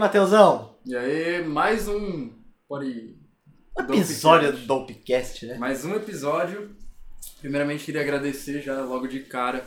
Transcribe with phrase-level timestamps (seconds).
[0.00, 0.74] E aí, Matheusão?
[0.86, 2.30] E aí, mais um.
[2.66, 3.18] Pode.
[3.78, 5.58] Episódio do Dopecast, né?
[5.58, 6.70] Mais um episódio.
[7.38, 9.62] Primeiramente, queria agradecer já logo de cara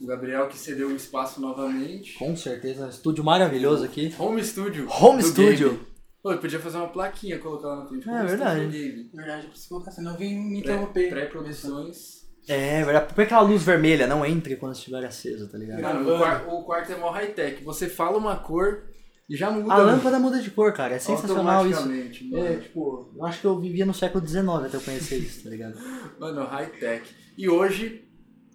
[0.00, 2.14] o Gabriel que cedeu o espaço novamente.
[2.14, 4.12] Com certeza, um estúdio maravilhoso aqui.
[4.18, 4.88] Home Studio.
[4.90, 5.86] Home Studio.
[6.20, 8.10] Pô, eu podia fazer uma plaquinha colocar lá na frente.
[8.10, 9.08] É verdade.
[9.14, 11.10] Verdade, eu preciso colocar, senão vem me Pré- interromper.
[11.10, 12.28] Pré-produções.
[12.48, 13.14] É, verdade.
[13.14, 15.80] Põe aquela luz vermelha, não entre quando estiver acesa, tá ligado?
[15.80, 17.62] Mano, o quarto é mó high-tech.
[17.62, 18.90] Você fala uma cor
[19.30, 19.72] e já muda.
[19.72, 20.96] A lâmpada muda de cor, cara.
[20.96, 21.88] É sensacional isso.
[22.34, 25.50] É, tipo, eu acho que eu vivia no século XIX até eu conhecer isso, tá
[25.50, 25.78] ligado?
[26.18, 27.08] Mano, high-tech.
[27.38, 28.04] E hoje,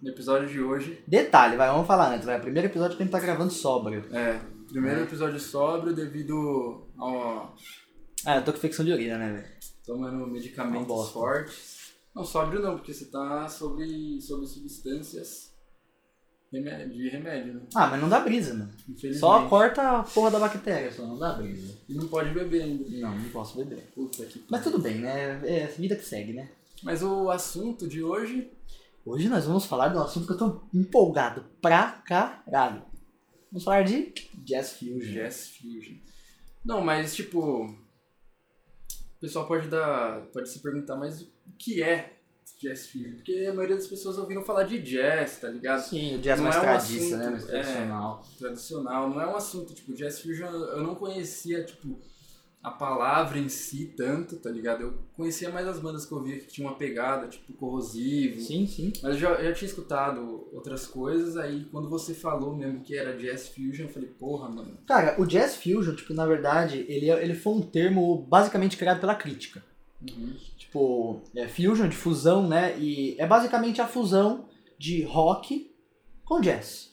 [0.02, 2.38] no episódio de hoje, Detalhe, vai, vamos falar antes, vai.
[2.38, 4.04] Primeiro episódio que a gente tá gravando sóbrio.
[4.12, 4.38] é.
[4.68, 7.54] Primeiro episódio sóbrio devido ao.
[8.24, 9.56] Ah, eu tô com infecção de urina, né, velho?
[9.86, 11.94] tomando medicamentos fortes.
[12.14, 15.54] Não, sóbrio não, porque você tá sobre, sobre substâncias
[16.62, 17.60] de remédio, né?
[17.74, 18.72] Ah, mas não dá brisa, mano.
[19.18, 21.74] Só corta a porra da bactéria, só não dá brisa.
[21.88, 22.84] E não pode beber ainda.
[22.88, 23.90] Não, não posso beber.
[23.94, 25.40] Puta que Mas tudo bem, né?
[25.44, 26.48] É a vida que segue, né?
[26.82, 28.50] Mas o assunto de hoje.
[29.04, 32.82] Hoje nós vamos falar de um assunto que eu tô empolgado pra caralho.
[33.50, 34.12] Vamos falar de
[34.44, 35.12] Jazz Fusion.
[35.12, 35.96] Jazz Fusion.
[36.64, 37.66] Não, mas tipo.
[37.66, 40.22] O pessoal pode dar.
[40.32, 42.15] pode se perguntar, mas o que é
[42.58, 43.12] Jazz Fusion?
[43.16, 45.80] Porque a maioria das pessoas ouviram falar de jazz, tá ligado?
[45.80, 47.30] Sim, o jazz Não mais é um tradiça, né?
[47.30, 47.46] Mais é.
[47.46, 48.22] tradicional.
[48.38, 52.00] tradicional, não é um assunto, tipo, Jazz Fusion eu não conhecia, tipo,
[52.66, 54.82] a palavra em si tanto, tá ligado?
[54.82, 58.40] Eu conhecia mais as bandas que eu via que tinha uma pegada, tipo, corrosivo.
[58.40, 58.92] Sim, sim.
[59.02, 62.96] Mas eu já, eu já tinha escutado outras coisas, aí quando você falou mesmo que
[62.96, 64.78] era Jazz Fusion, eu falei, porra, mano.
[64.84, 69.14] Cara, o Jazz Fusion, tipo, na verdade, ele, ele foi um termo basicamente criado pela
[69.14, 69.62] crítica.
[70.02, 70.34] Uhum.
[70.76, 72.78] Tipo, é fusion, de fusão, né?
[72.78, 74.44] E é basicamente a fusão
[74.78, 75.70] de rock
[76.24, 76.92] com jazz.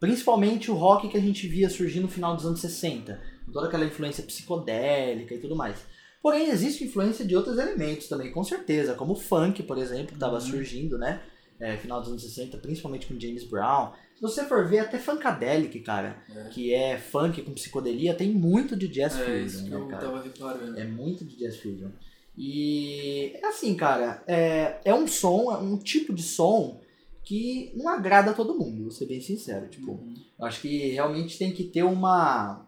[0.00, 3.20] Principalmente o rock que a gente via surgir no final dos anos 60.
[3.52, 5.76] Toda aquela influência psicodélica e tudo mais.
[6.22, 8.94] Porém, existe influência de outros elementos também, com certeza.
[8.94, 10.40] Como o funk, por exemplo, que estava Uhum.
[10.40, 11.20] surgindo, né?
[11.60, 13.92] É, final dos anos 60, principalmente com James Brown.
[14.16, 16.44] Se você for ver, até Funkadelic, cara, É.
[16.48, 20.06] que é funk com psicodelia, tem muito de jazz É fusion, isso né, eu cara?
[20.06, 20.78] tava reparando.
[20.80, 21.90] É muito de jazz fusion.
[22.36, 26.80] E é assim, cara, é, é um som, é um tipo de som
[27.22, 29.68] que não agrada a todo mundo, vou ser bem sincero.
[29.68, 30.14] Tipo, Uhum.
[30.38, 32.66] eu acho que realmente tem que ter uma.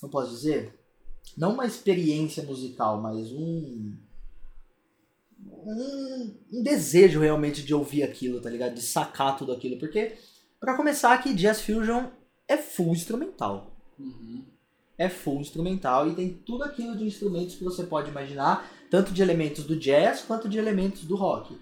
[0.00, 0.78] Como posso dizer?
[1.36, 3.94] Não uma experiência musical, mas um.
[5.50, 8.74] Um, um desejo realmente de ouvir aquilo, tá ligado?
[8.74, 9.78] De sacar tudo aquilo.
[9.78, 10.14] Porque,
[10.58, 12.06] pra começar, aqui Jazz Fusion
[12.46, 14.44] é full instrumental Uhum.
[14.98, 19.22] É full instrumental e tem tudo aquilo de instrumentos que você pode imaginar, tanto de
[19.22, 21.56] elementos do jazz quanto de elementos do rock.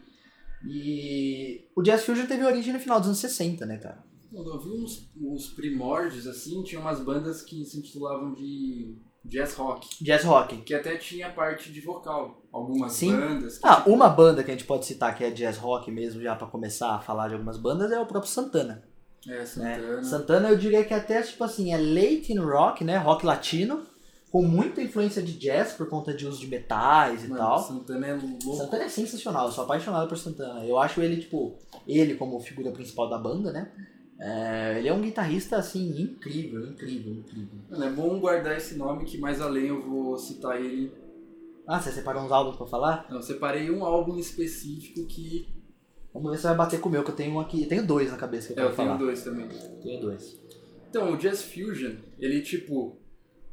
[0.66, 4.04] E o Jazz Fusion teve origem no final dos anos 60, né, cara?
[4.32, 9.54] Quando eu vi uns, uns primórdios, assim, tinha umas bandas que se intitulavam de jazz
[9.54, 9.88] rock.
[10.02, 10.56] Jazz rock.
[10.62, 12.42] Que até tinha parte de vocal.
[12.52, 13.12] Algumas Sim.
[13.12, 13.60] bandas.
[13.62, 16.34] Ah, tipo, uma banda que a gente pode citar que é jazz rock mesmo, já
[16.34, 18.82] pra começar a falar de algumas bandas, é o próprio Santana.
[19.28, 19.44] É, né?
[19.46, 20.04] Santana.
[20.04, 22.96] Santana eu diria que até, tipo assim, é Latin rock, né?
[22.96, 23.82] Rock latino,
[24.30, 27.58] com muita influência de jazz por conta de uso de metais e Mano, tal.
[27.58, 28.56] Santana é louco.
[28.56, 30.64] Santana é sensacional, eu sou apaixonado por Santana.
[30.64, 33.72] Eu acho ele, tipo, ele como figura principal da banda, né?
[34.18, 37.58] É, ele é um guitarrista, assim, incrível, incrível, incrível.
[37.70, 40.92] Mano, é bom guardar esse nome que mais além eu vou citar ele.
[41.68, 43.06] Ah, você separou uns álbuns pra falar?
[43.10, 45.46] Não, eu separei um álbum específico que.
[46.16, 47.62] Vamos ver se vai bater com o meu, que eu tenho um aqui.
[47.64, 48.96] Eu tenho dois na cabeça que eu É, eu tenho falar.
[48.98, 49.48] dois também.
[49.82, 50.38] Tenho dois.
[50.88, 52.96] Então, o Jazz Fusion, ele tipo.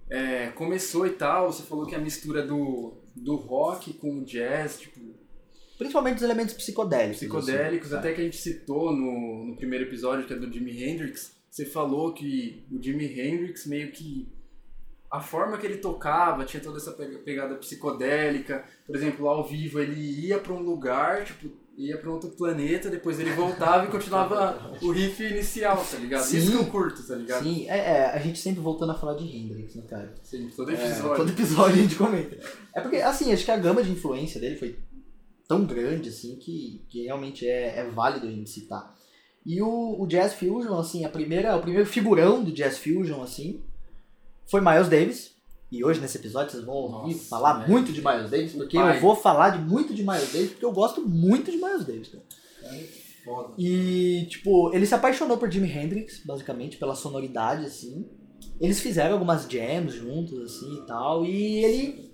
[0.09, 4.79] é, começou e tal, você falou que a mistura do, do rock com o jazz,
[4.79, 4.99] tipo,
[5.77, 7.17] Principalmente os elementos psicodélicos.
[7.17, 10.83] psicodélicos, assim, até que a gente citou no, no primeiro episódio, que é do Jimi
[10.83, 14.27] Hendrix, você falou que o Jimi Hendrix meio que
[15.11, 18.63] a forma que ele tocava tinha toda essa pe- pegada psicodélica.
[18.85, 23.19] Por exemplo, ao vivo ele ia pra um lugar, tipo, ia pra outro planeta, depois
[23.19, 26.23] ele voltava e continuava o riff inicial, tá ligado?
[26.23, 26.37] Sim.
[26.37, 27.43] Isso que eu curto, tá ligado?
[27.43, 30.13] Sim, é, é, a gente sempre voltando a falar de Hendrix, né, cara?
[30.23, 31.15] Sim, todo É, episódio.
[31.17, 32.37] todo episódio a gente comenta.
[32.75, 34.77] É porque, assim, acho que a gama de influência dele foi
[35.47, 38.95] tão grande, assim, que, que realmente é, é válido a gente citar.
[39.45, 43.61] E o, o Jazz Fusion, assim, a primeira, o primeiro figurão do Jazz Fusion, assim,
[44.45, 45.32] foi Miles Davis.
[45.73, 47.65] E hoje, nesse episódio, vocês vão ouvir Nossa, falar né?
[47.67, 48.95] muito de Miles Davis, porque pai.
[48.95, 52.09] eu vou falar de muito de Miles Davis, porque eu gosto muito de Miles Davis,
[52.09, 52.23] cara.
[53.25, 53.53] Foda.
[53.57, 58.07] E, tipo, ele se apaixonou por Jimi Hendrix, basicamente, pela sonoridade, assim.
[58.61, 61.25] Eles fizeram algumas jams juntos, assim, e tal.
[61.25, 62.13] E ele...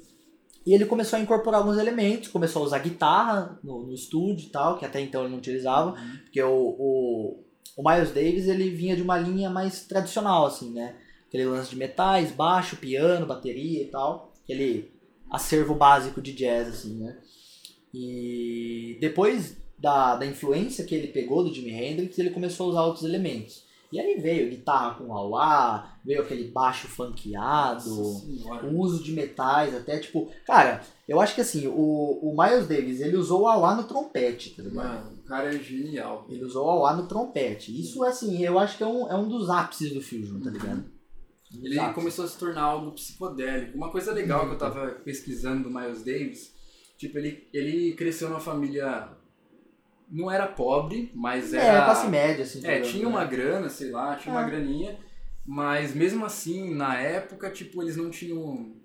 [0.66, 4.50] E ele começou a incorporar alguns elementos, começou a usar guitarra no, no estúdio e
[4.52, 7.44] tal, que até então ele não utilizava, porque o, o,
[7.76, 10.96] o Miles Davis, ele vinha de uma linha mais tradicional, assim, né?
[11.30, 14.34] Aquele lance de metais, baixo, piano, bateria e tal.
[14.44, 14.92] Aquele
[15.30, 17.18] acervo básico de jazz, assim, né?
[17.94, 22.84] E depois da, da influência que ele pegou do Jimi Hendrix, ele começou a usar
[22.84, 23.64] outros elementos.
[23.92, 29.98] E aí veio guitarra com auá, veio aquele baixo funkeado, o uso de metais, até
[29.98, 30.30] tipo.
[30.46, 34.52] Cara, eu acho que assim, o, o Miles Davis, ele usou o auá no trompete,
[34.52, 35.06] tá ligado?
[35.06, 36.28] Mano, o cara é genial.
[36.30, 37.80] Ele usou o auá no trompete.
[37.80, 40.99] Isso, assim, eu acho que é um, é um dos ápices do Fusion, tá ligado?
[41.54, 41.96] Ele ápices.
[41.96, 43.75] começou a se tornar algo psicodélico.
[43.78, 46.54] Uma coisa legal que eu tava pesquisando do Miles Davis,
[46.98, 49.10] tipo, ele, ele cresceu numa família.
[50.12, 51.86] Não era pobre, mas É, era.
[51.86, 52.66] classe média, assim.
[52.66, 53.10] É, tinha né?
[53.10, 54.50] uma grana, sei lá, tinha uma É.
[54.50, 55.00] graninha,
[55.46, 58.75] mas mesmo assim, na época, tipo, eles não tinham.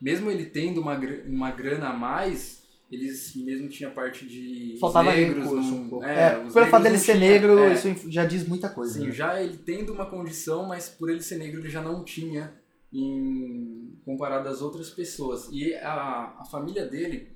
[0.00, 0.96] Mesmo ele tendo uma,
[1.26, 2.59] uma grana a mais,
[2.90, 4.76] eles mesmo tinha parte de.
[4.80, 6.04] Faltava negros, recurso um pouco.
[6.04, 8.98] É, É, pelo fato dele ser tinha- negro, é, isso já diz muita coisa.
[8.98, 9.12] Sim, né?
[9.12, 12.52] já ele tendo uma condição, mas por ele ser negro ele já não tinha
[12.92, 15.48] em comparado às outras pessoas.
[15.52, 17.28] E a, a família dele,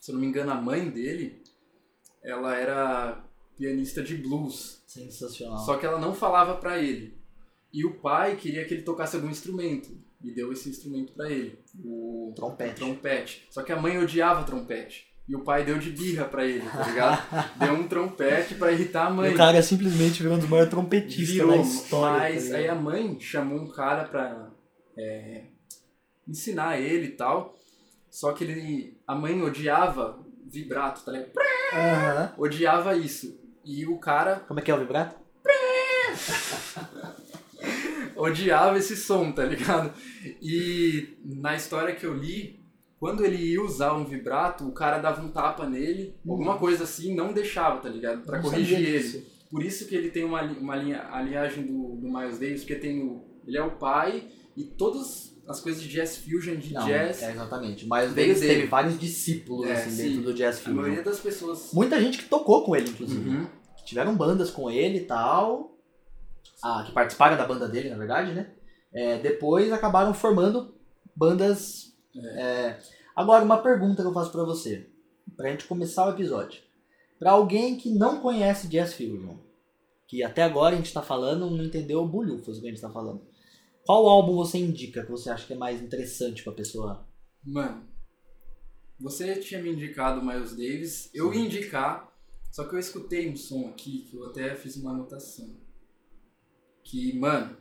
[0.00, 1.40] se eu não me engano, a mãe dele,
[2.22, 3.22] ela era
[3.56, 4.82] pianista de blues.
[4.86, 5.58] Sensacional.
[5.58, 7.14] Só que ela não falava pra ele.
[7.72, 9.90] E o pai queria que ele tocasse algum instrumento.
[10.22, 12.74] E deu esse instrumento pra ele, o Trompete.
[12.74, 13.46] trompete.
[13.50, 15.08] Só que a mãe odiava trompete.
[15.26, 17.22] E o pai deu de birra pra ele, tá ligado?
[17.56, 19.32] deu um trompete pra irritar a mãe.
[19.32, 22.18] O cara simplesmente virou um dos maiores trompetistas Virou, da história.
[22.34, 22.76] mas tá aí ligado?
[22.78, 24.50] a mãe chamou um cara pra
[24.98, 25.44] é,
[26.28, 27.56] ensinar ele e tal.
[28.10, 31.30] Só que ele, a mãe odiava vibrato, tá ligado?
[31.72, 32.34] Aham.
[32.36, 33.38] Odiava isso.
[33.64, 35.14] E o cara Como é que é o vibrato?
[38.20, 39.92] odiava esse som, tá ligado?
[40.42, 42.60] E na história que eu li,
[42.98, 47.14] quando ele ia usar um vibrato, o cara dava um tapa nele, alguma coisa assim,
[47.14, 48.22] não deixava, tá ligado?
[48.22, 48.42] Pra Hum.
[48.42, 49.26] Não corrigir ele.
[49.50, 52.76] Por isso que ele tem uma, uma linha, a linhagem do, do Miles Davis, porque
[52.76, 54.24] tem o, ele é o pai
[54.56, 57.84] e todas as coisas de jazz fusion, de Não, jazz, é exatamente.
[57.88, 60.02] Veio Davis teve vários discípulos É, assim, sim.
[60.10, 60.74] dentro do Jazz a Fusion.
[60.80, 61.70] maioria das pessoas...
[61.72, 63.28] Muita gente que tocou com ele, inclusive.
[63.28, 63.46] Uhum.
[63.84, 65.76] Tiveram bandas com ele e tal.
[66.62, 68.52] Ah, que participaram da banda dele, na verdade, né?
[68.92, 70.74] É, depois acabaram formando
[71.16, 71.94] bandas.
[72.36, 72.78] é.
[73.14, 74.88] Agora, uma pergunta que eu faço pra você.
[75.36, 76.62] Pra gente começar o episódio.
[77.18, 79.36] Pra alguém que não conhece Jazz Fusion,
[80.08, 82.90] que até agora a gente tá falando, não entendeu o bulhufas que a gente tá
[82.90, 83.22] falando.
[83.84, 87.06] Qual álbum você indica que você acha que é mais interessante pra pessoa?
[87.44, 87.84] Mano,
[88.98, 92.10] você tinha me indicado o Miles Davis, eu ia indicar,
[92.50, 95.59] só que eu escutei um som aqui que eu até fiz uma anotação.
[96.90, 97.56] Que, mano,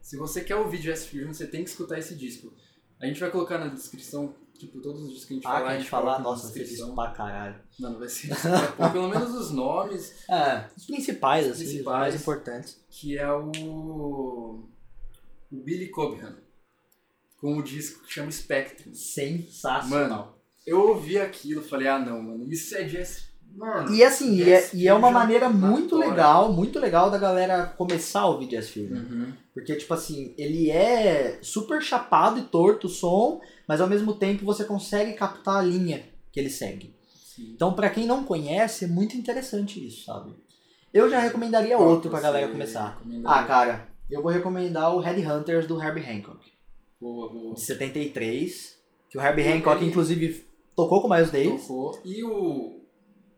[0.00, 2.52] se você quer ouvir Jazz Fusion, você tem que escutar esse disco.
[3.00, 5.66] A gente vai colocar na descrição, tipo, todos os discos que a gente Ah, falar,
[5.66, 6.86] que a gente falar, nossa, descrição.
[6.86, 7.60] isso pra caralho.
[7.78, 8.28] Mano, vai ser
[8.76, 12.82] pô, pelo menos os nomes, É, os principais, Os assim, os mais importantes.
[12.90, 13.50] que é o,
[15.50, 16.36] o Billy Cobham,
[17.38, 18.92] com o disco que chama Spectrum.
[18.94, 20.38] Sensacional.
[20.66, 23.29] Eu ouvi aquilo, falei, ah não, mano, isso é jazz.
[23.56, 27.18] Mano, E assim, e é, e é uma Fusion maneira muito legal, muito legal da
[27.18, 28.96] galera começar a ouvir Jazz Fusion.
[28.96, 29.32] Uhum.
[29.52, 34.44] Porque, tipo assim, ele é super chapado e torto o som, mas ao mesmo tempo
[34.44, 36.94] você consegue captar a linha que ele segue.
[37.24, 37.52] Sim.
[37.54, 40.34] Então, pra quem não conhece, é muito interessante isso, sabe?
[40.92, 43.00] Eu já recomendaria Qual outro pra galera começar.
[43.24, 46.40] Ah, cara, eu vou recomendar o Headhunters do Herbie Hancock,
[47.00, 47.54] Boa, boa.
[47.54, 48.76] de 73,
[49.08, 50.44] que o Herbie Hancock, inclusive,
[50.74, 52.00] tocou com o Miles Davis, Tocou.
[52.04, 52.79] E o.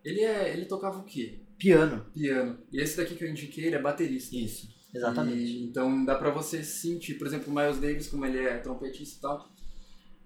[0.05, 1.39] Ele, é, ele tocava o quê?
[1.59, 2.05] piano.
[2.13, 2.59] Piano.
[2.73, 4.35] E esse daqui que eu indiquei, ele é baterista.
[4.35, 5.39] Isso, exatamente.
[5.39, 9.19] E, então dá pra você sentir, por exemplo, o Miles Davis, como ele é trompetista
[9.19, 9.49] e tal,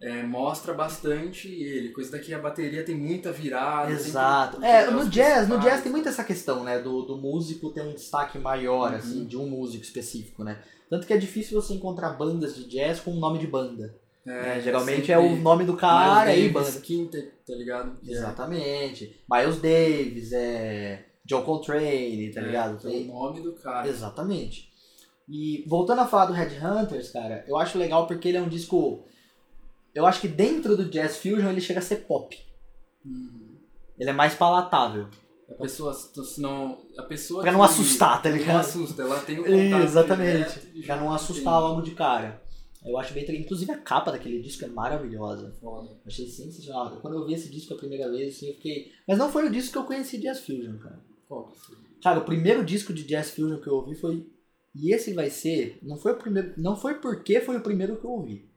[0.00, 1.92] é, mostra bastante ele.
[1.98, 3.90] Esse daqui a bateria tem muita virada.
[3.92, 4.52] Exato.
[4.56, 7.82] sempre- É, no jazz, no jazz tem muito essa questão, né, do, do músico ter
[7.82, 8.96] um destaque maior, Uhum.
[8.96, 10.62] assim, de um músico específico, né?
[10.88, 13.94] Tanto que é difícil você encontrar bandas de jazz com o nome de banda.
[14.26, 14.60] Né?
[14.60, 16.80] Geralmente sempre é o nome do cara Miles e banda.
[16.80, 17.96] Quintet, tá ligado?
[18.06, 19.18] Exatamente.
[19.30, 22.88] Miles Davis, é John Coltrane, tá É, ligado?
[22.88, 23.88] é o nome do cara.
[23.88, 24.70] Exatamente.
[25.28, 29.04] E voltando a falar do Headhunters, cara, eu acho legal porque ele é um disco.
[29.94, 32.38] Eu acho que dentro do Jazz Fusion ele chega a ser pop.
[33.04, 33.56] Uhum.
[33.98, 35.08] Ele é mais palatável.
[35.48, 38.56] A pessoa, se não, a pessoa Pra não assustar, tá Não ligado?
[38.60, 40.60] assusta, ela tem um contato Exatamente.
[40.60, 41.62] direto Pra não assustar tem.
[41.62, 42.42] logo de cara.
[42.86, 43.44] Eu acho bem interessante.
[43.44, 45.52] Inclusive a capa daquele disco é maravilhosa.
[45.60, 45.90] Foda.
[45.90, 47.00] Eu achei sensacional.
[47.00, 48.92] Quando eu vi esse disco a primeira vez, assim, eu fiquei.
[49.06, 51.00] Mas não foi o disco que eu conheci Jazz Fusion, cara.
[51.28, 51.76] Qual que foi?
[52.02, 54.26] Cara, o primeiro disco de Jazz Fusion que eu ouvi foi.
[54.74, 55.78] E esse vai ser.
[55.82, 56.54] Não foi o primeiro.
[56.56, 58.48] Não foi porque foi o primeiro que eu ouvi.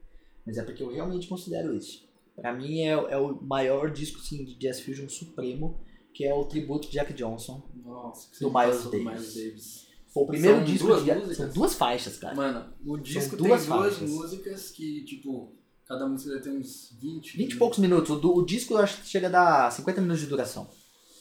[0.45, 2.07] Mas é porque eu realmente considero isso.
[2.35, 5.79] Pra mim é, é o maior disco assim, de Jazz Fusion supremo,
[6.13, 7.61] que é o tributo de Jack Johnson.
[7.83, 9.03] Nossa, que Do Miles Davis.
[9.03, 9.88] Miles Davis.
[10.13, 11.37] Foi o primeiro São disco duas de músicas?
[11.37, 12.35] São duas faixas, cara.
[12.35, 14.09] Mano, o disco tem duas duas faixas.
[14.09, 17.37] músicas que, tipo, cada música deve ter uns 20.
[17.37, 18.09] 20 e poucos minutos.
[18.11, 20.67] O, do- o disco eu acho que chega a dar 50 minutos de duração.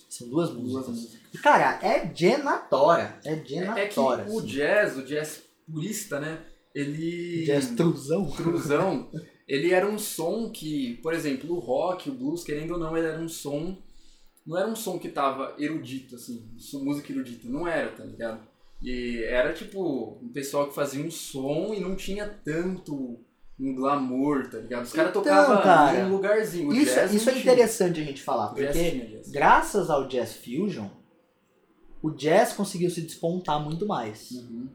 [0.08, 0.88] São duas Duas músicas.
[0.88, 1.20] músicas.
[1.34, 3.18] E, cara, é genatória.
[3.24, 4.24] É É, é que genatória.
[4.26, 4.46] o assim.
[4.46, 6.40] jazz, o jazz purista, né?
[6.74, 7.44] Ele.
[7.44, 8.30] Jazz truzão.
[8.30, 9.10] cruzão,
[9.46, 13.06] ele era um som que, por exemplo, o rock, o blues, querendo ou não, ele
[13.06, 13.76] era um som.
[14.46, 16.42] Não era um som que tava erudito, assim,
[16.82, 17.46] música erudita.
[17.48, 18.40] Não era, tá ligado?
[18.80, 23.18] E era tipo um pessoal que fazia um som e não tinha tanto
[23.58, 24.84] um glamour, tá ligado?
[24.84, 26.72] Os caras Então, tocavam cara, num lugarzinho.
[26.72, 30.88] Isso, jazz isso é interessante a gente falar, porque graças ao Jazz Fusion,
[32.00, 34.30] o jazz conseguiu se despontar muito mais.
[34.30, 34.68] Uhum.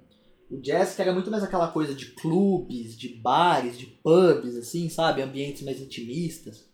[0.52, 4.90] O jazz que era muito mais aquela coisa de clubes, de bares, de pubs, assim,
[4.90, 5.22] sabe?
[5.22, 6.70] Ambientes mais intimistas.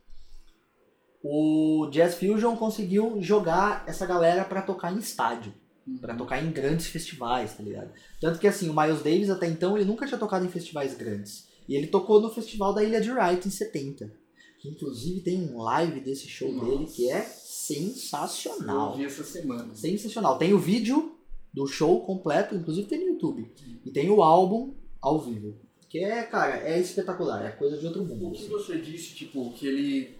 [1.23, 5.53] O Jazz Fusion conseguiu jogar essa galera pra tocar em estádio,
[5.99, 7.91] pra tocar em grandes festivais, tá ligado?
[8.19, 11.47] Tanto que assim, o Miles Davis até então ele nunca tinha tocado em festivais grandes.
[11.67, 14.11] E ele tocou no festival da Ilha de Wright em 70.
[14.59, 16.65] Que inclusive tem um live desse show Nossa.
[16.69, 18.91] dele que é Eu sensacional.
[18.91, 19.73] ouvi essa semana.
[19.75, 20.37] Sensacional.
[20.37, 21.15] Tem o vídeo
[21.53, 23.51] do show completo, inclusive tem no YouTube.
[23.85, 25.55] E tem o álbum ao vivo.
[25.87, 28.27] Que é, cara, é espetacular, é coisa de outro mundo.
[28.27, 28.49] O que assim.
[28.49, 30.17] você disse, tipo, que ele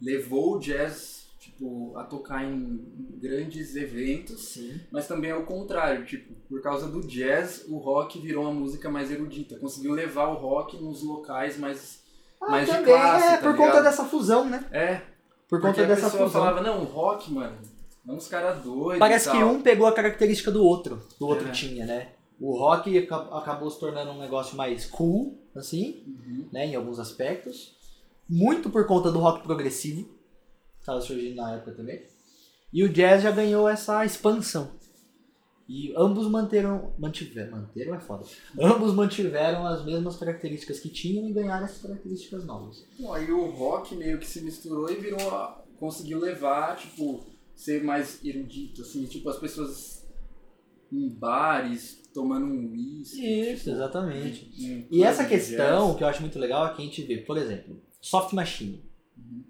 [0.00, 2.80] levou o jazz, tipo, a tocar em
[3.20, 4.80] grandes eventos, Sim.
[4.90, 8.88] mas também é o contrário, tipo, por causa do jazz, o rock virou uma música
[8.90, 12.02] mais erudita, conseguiu levar o rock nos locais mais
[12.40, 13.66] Ah, mais de também classe, é tá por ligado?
[13.70, 14.64] conta dessa fusão, né?
[14.70, 14.94] É,
[15.48, 16.42] Por porque conta a dessa pessoa fusão.
[16.42, 17.56] falava, não, o rock, mano,
[18.08, 21.52] é uns caras doidos Parece que um pegou a característica do outro, do outro É.
[21.52, 22.08] tinha, né?
[22.40, 26.48] O rock aca- acabou se tornando um negócio mais cool, assim, Uhum.
[26.52, 27.74] né, em alguns aspectos.
[28.28, 30.06] Muito por conta do rock progressivo,
[30.86, 32.06] estava surgindo na época também.
[32.72, 34.70] E o jazz já ganhou essa expansão.
[35.68, 38.24] E ambos manteram, mantiveram, manteram é foda.
[38.60, 42.86] Ambos mantiveram as mesmas características que tinham e ganharam essas características novas.
[42.98, 45.18] Bom, aí o rock meio que se misturou e virou,
[45.76, 50.06] conseguiu levar, tipo, ser mais erudito, assim, tipo, as pessoas
[50.92, 53.26] em bares, tomando um uísque.
[53.26, 54.52] Isso, tipo, exatamente.
[54.60, 55.96] um E essa questão jazz.
[55.96, 58.84] que eu acho muito legal é que a gente vê, por exemplo, Soft Machine.
[59.18, 59.42] Uhum.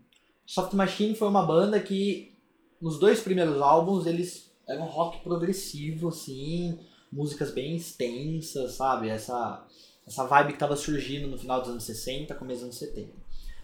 [0.46, 2.32] Soft Machine foi uma banda que
[2.80, 6.78] nos dois primeiros álbuns eles eram rock progressivo, assim,
[7.12, 9.08] músicas bem extensas, sabe?
[9.08, 9.66] Essa,
[10.06, 13.12] essa vibe que tava surgindo no final dos anos 60, começo dos anos 70.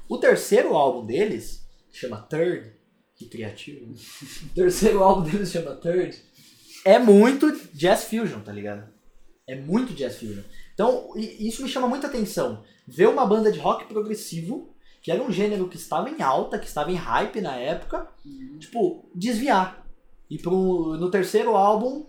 [0.09, 2.73] O terceiro álbum deles, que chama Third,
[3.15, 3.95] que criativo, né?
[4.51, 6.17] o terceiro álbum deles chama Third,
[6.85, 8.89] é muito jazz fusion, tá ligado?
[9.47, 10.43] É muito jazz fusion.
[10.75, 12.65] Então, isso me chama muita atenção.
[12.87, 14.72] Ver uma banda de rock progressivo,
[15.03, 18.59] que era um gênero que estava em alta, que estava em hype na época, Uhum.
[18.59, 19.85] tipo, desviar.
[20.31, 22.07] E pro, no terceiro álbum,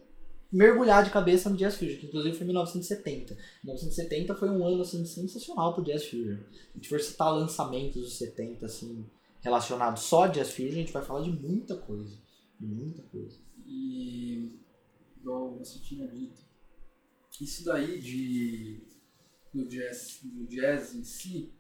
[0.51, 3.35] mergulhar de cabeça no Jazz Fusion, que inclusive foi em 1970.
[3.63, 6.37] 1970 foi um ano, assim, sensacional pro Jazz Fusion.
[6.37, 9.05] Se a gente for citar lançamentos dos 70, assim,
[9.41, 12.15] relacionados só a Jazz Fusion, a gente vai falar de muita coisa.
[12.59, 13.39] De muita coisa.
[13.65, 14.51] E
[15.19, 16.39] igual você tinha dito,
[17.41, 18.83] isso daí de
[19.53, 21.51] no jazz, no jazz em si,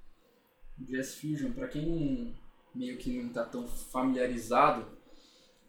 [0.77, 2.33] jazz fusion, para quem não,
[2.75, 4.85] meio que não tá tão familiarizado,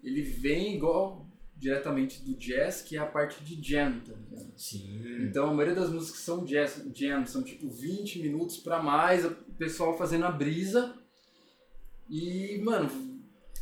[0.03, 4.53] ele vem igual diretamente do jazz, que é a parte de jam, tá ligado?
[4.57, 5.23] Sim.
[5.23, 9.31] Então a maioria das músicas são jazz, jam, são tipo 20 minutos pra mais, o
[9.57, 10.95] pessoal fazendo a brisa.
[12.09, 12.91] E, mano,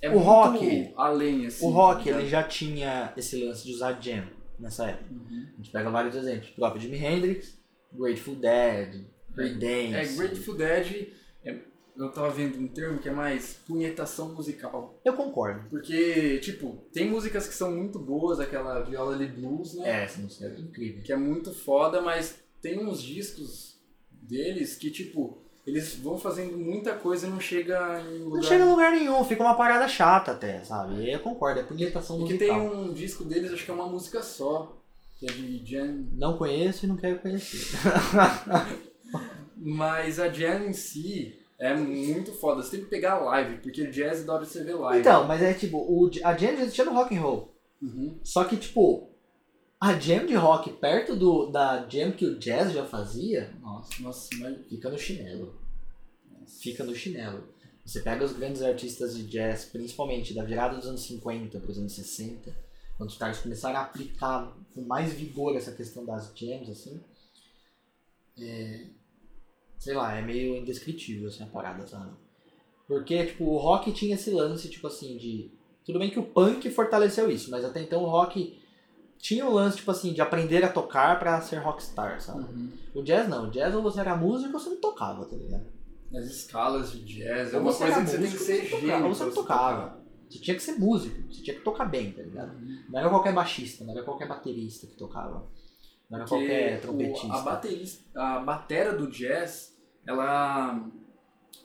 [0.00, 1.64] é O muito rock- além assim.
[1.66, 2.20] O tá rock, ligado?
[2.20, 4.26] ele já tinha esse lance de usar jam
[4.58, 5.12] nessa época.
[5.12, 5.46] Uhum.
[5.52, 6.50] A gente pega vários exemplos.
[6.50, 7.56] O próprio Jimi Hendrix,
[7.92, 9.94] Grateful Dead, Creedence.
[9.94, 11.21] É, Grateful Dead, é-
[11.96, 14.98] eu tava vendo um termo que é mais punhetação musical.
[15.04, 15.68] Eu concordo.
[15.68, 19.88] Porque, tipo, tem músicas que são muito boas, aquela Viola de Blues, né?
[19.88, 21.02] É, essa música é incrível.
[21.02, 23.78] Que é muito foda, mas tem uns discos
[24.10, 28.36] deles que, tipo, eles vão fazendo muita coisa e não chega em lugar...
[28.36, 31.12] Não chega em lugar nenhum, fica uma parada chata até, sabe?
[31.12, 32.48] Eu concordo, é punhetação que musical.
[32.48, 34.80] tem um disco deles, acho que é uma música só,
[35.18, 36.06] que é de Jan.
[36.14, 37.78] Não conheço e não quero conhecer.
[39.56, 42.60] Mas a Jan em si é muito foda.
[42.60, 45.00] Você tem que pegar a live, porque jazz é da hora você ver live.
[45.00, 47.54] Então, mas é tipo, o, a jam já existia no rock and roll.
[47.80, 48.18] Uhum.
[48.24, 49.08] Só que, tipo,
[49.80, 54.28] a jam de rock perto do, da jam que o jazz já fazia, Nossa, nossa,
[54.38, 54.66] mas...
[54.66, 55.54] fica no chinelo.
[56.60, 57.48] Fica no chinelo.
[57.84, 61.78] Você pega os grandes artistas de jazz, principalmente da virada dos anos 50 para os
[61.78, 62.52] anos 60,
[62.96, 67.00] quando os caras começaram a aplicar com mais vigor essa questão das jams, assim,
[68.36, 68.86] é,
[69.82, 72.12] sei lá, é meio indescritível assim, a parada, sabe?
[72.86, 75.50] Porque, tipo, o rock tinha esse lance, tipo assim, de...
[75.84, 78.56] Tudo bem que o punk fortaleceu isso, mas até então o rock
[79.18, 82.44] tinha o lance, tipo assim, de aprender a tocar pra ser rockstar, sabe?
[82.44, 82.70] Uhum.
[82.94, 85.66] O jazz não, o jazz ou você era músico ou você não tocava, tá ligado?
[86.14, 89.04] As escalas de jazz é Ou uma você coisa que você tem que ser gênio.
[89.06, 90.00] ou você não tocava.
[90.30, 92.52] Você tinha que ser músico, você tinha que tocar bem, tá ligado?
[92.88, 95.46] Não era qualquer baixista, não era qualquer baterista que tocava.
[96.08, 97.32] Não era Porque qualquer o- trompetista.
[97.34, 99.71] a, baterista, a batera do jazz,
[100.06, 100.84] ela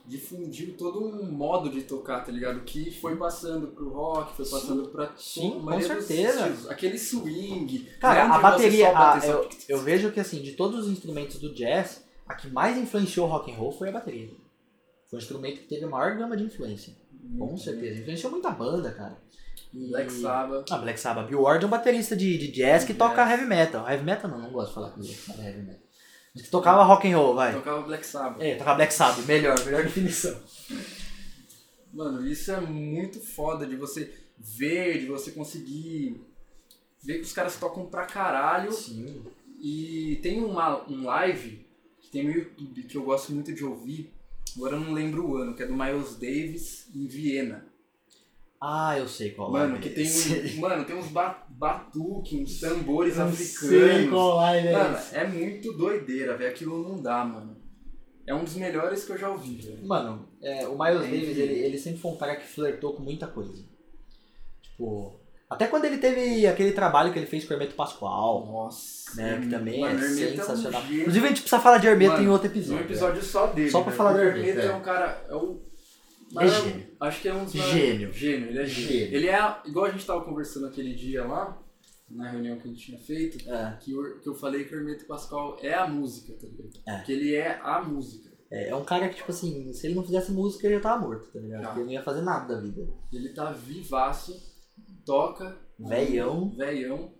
[0.05, 2.61] difundiu todo um modo de tocar, tá ligado?
[2.61, 6.47] Que foi passando pro rock, foi passando pra Sim, com certeza.
[6.47, 6.69] estilos.
[6.71, 7.79] Aquele swing.
[7.99, 11.39] Cara, não a bateria, a- só- eu, eu vejo que assim, de todos os instrumentos
[11.39, 14.29] do jazz, a que mais influenciou o rock and roll foi a bateria.
[15.09, 16.93] Foi o instrumento que teve a maior gama de influência.
[17.37, 17.99] Com certeza.
[17.99, 19.17] Influenciou muita banda, cara.
[19.73, 20.71] E- Black Sabbath.
[20.71, 21.27] Ah, Black Sabbath.
[21.27, 23.89] Bill Ward é um baterista de, de jazz que toca heavy metal.
[23.89, 25.86] Heavy metal não, não gosto de falar Sabbath é heavy metal.
[26.51, 27.53] Tocava rock and roll, vai.
[27.53, 28.41] Tocava Black Sabbath.
[28.41, 30.37] É, tocava Black Sabbath, melhor, melhor definição.
[31.93, 36.21] Mano, isso é muito foda de você ver, de você conseguir
[37.01, 38.71] ver que os caras tocam pra caralho.
[38.71, 39.23] Sim.
[39.59, 41.65] E tem uma, um live
[41.99, 44.13] que tem no YouTube que eu gosto muito de ouvir.
[44.55, 47.65] Agora eu não lembro o ano, que é do Miles Davis em Viena.
[48.59, 52.39] Ah, eu sei qual Mano, live que é tem, um- mano, tem uns ba batuques,
[52.39, 53.69] uns tambores Eu africanos.
[53.69, 56.49] sei qual live é Mano, é muito doideira, velho.
[56.51, 57.57] Aquilo não dá, mano.
[58.25, 59.87] É um dos melhores que eu já ouvi, velho.
[59.87, 63.01] Mano, é, o Miles Tem Davis, ele, ele sempre foi um cara que flertou com
[63.01, 63.63] muita coisa.
[64.61, 69.15] Tipo, até quando ele teve aquele trabalho que ele fez com o Hermeto Pascoal, Nossa.
[69.15, 70.81] né, que também mano, é Hermeto sensacional.
[70.81, 70.93] É um.
[70.93, 72.81] Inclusive a gente precisa falar de Hermeto Mano, em outro episódio.
[72.83, 73.71] Um episódio só dele.
[73.71, 73.97] Só pra né?
[73.97, 74.71] falar do Hermeto, Hermeto é.
[74.71, 75.25] é um cara.
[75.29, 75.61] É o.
[76.39, 76.87] É gênio.
[76.99, 78.11] Acho que é um dos Gênio.
[78.11, 78.89] Gênio, ele é gênio.
[78.89, 79.15] Gênio.
[79.15, 79.61] Ele é.
[79.65, 81.61] Igual a gente tava conversando aquele dia lá,
[82.09, 84.77] na reunião que a gente tinha feito, É, que eu, que eu falei que o
[84.77, 86.79] Hermeto Pascoal é a música, tá ligado?
[86.87, 87.03] É.
[87.03, 88.29] Que ele é a música.
[88.51, 91.01] é, é um cara que, tipo assim, se ele não fizesse música, ele já tava
[91.05, 91.63] morto, tá ligado?
[91.63, 92.87] Porque ele não ia fazer nada da vida.
[93.13, 94.33] Ele tá vivaço,
[95.05, 95.57] toca.
[95.79, 96.49] Velhão.
[96.55, 97.13] Velhão.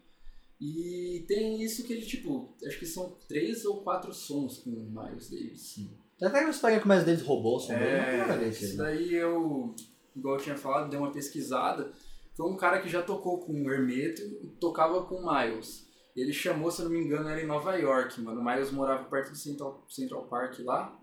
[0.60, 4.90] E tem isso que ele, tipo, acho que são três ou quatro sons com o
[4.90, 5.76] Miles Davis.
[5.76, 5.90] Tem
[6.22, 6.40] até
[6.80, 8.50] que o Miles Davis roubou o som dele, mas não tem nada a ver É,
[8.50, 8.84] com isso né?
[8.84, 9.76] daí eu,
[10.16, 11.92] igual eu tinha falado, dei uma pesquisada.
[12.36, 15.88] Foi um cara que já tocou com o Hermeto e tocava com o Miles.
[16.16, 18.42] Ele chamou, se eu não me engano, era em Nova York, mano.
[18.42, 21.00] O Miles morava perto do Central, Central Park lá.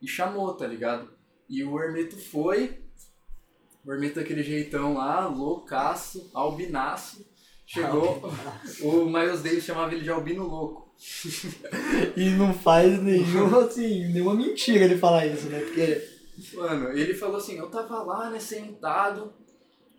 [0.00, 1.10] E chamou, tá ligado?
[1.48, 2.82] E o Hermeto foi.
[3.84, 7.26] O Hermeto daquele jeitão lá, loucaço, albinaço.
[7.66, 8.22] Chegou.
[8.82, 10.83] o Miles Davis chamava ele de albino louco.
[12.16, 15.60] E não faz nenhum, assim, nenhuma mentira ele falar isso, né?
[15.60, 16.02] Porque.
[16.54, 19.32] Mano, ele falou assim, eu tava lá, né, sentado.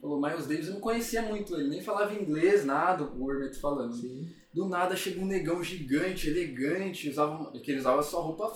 [0.01, 3.95] Falou, Miles Davis, eu não conhecia muito ele, nem falava inglês, nada, o Hermeto falando.
[4.53, 8.51] Do nada chega um negão gigante, elegante, usava, que ele usava só roupa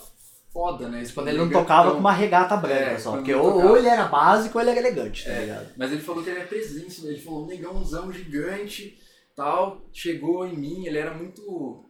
[0.52, 1.02] foda, né?
[1.12, 1.62] Quando ele não elegantão.
[1.62, 3.12] tocava com uma regata branca É, só.
[3.16, 5.40] Porque ou, ou ele era básico ou ele era elegante, tá É.
[5.40, 5.68] ligado?
[5.76, 8.98] Mas ele falou que ele é presença, ele falou, um negãozão gigante,
[9.34, 11.84] tal, chegou em mim, ele era muito,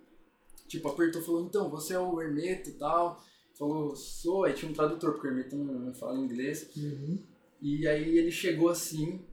[0.71, 3.21] tipo, apertou, falou, então, você é o Hermeto e tal.
[3.59, 6.71] Falou, sou, aí tinha um tradutor, porque o Hermeto não, não fala inglês.
[7.61, 9.27] E aí ele chegou assim,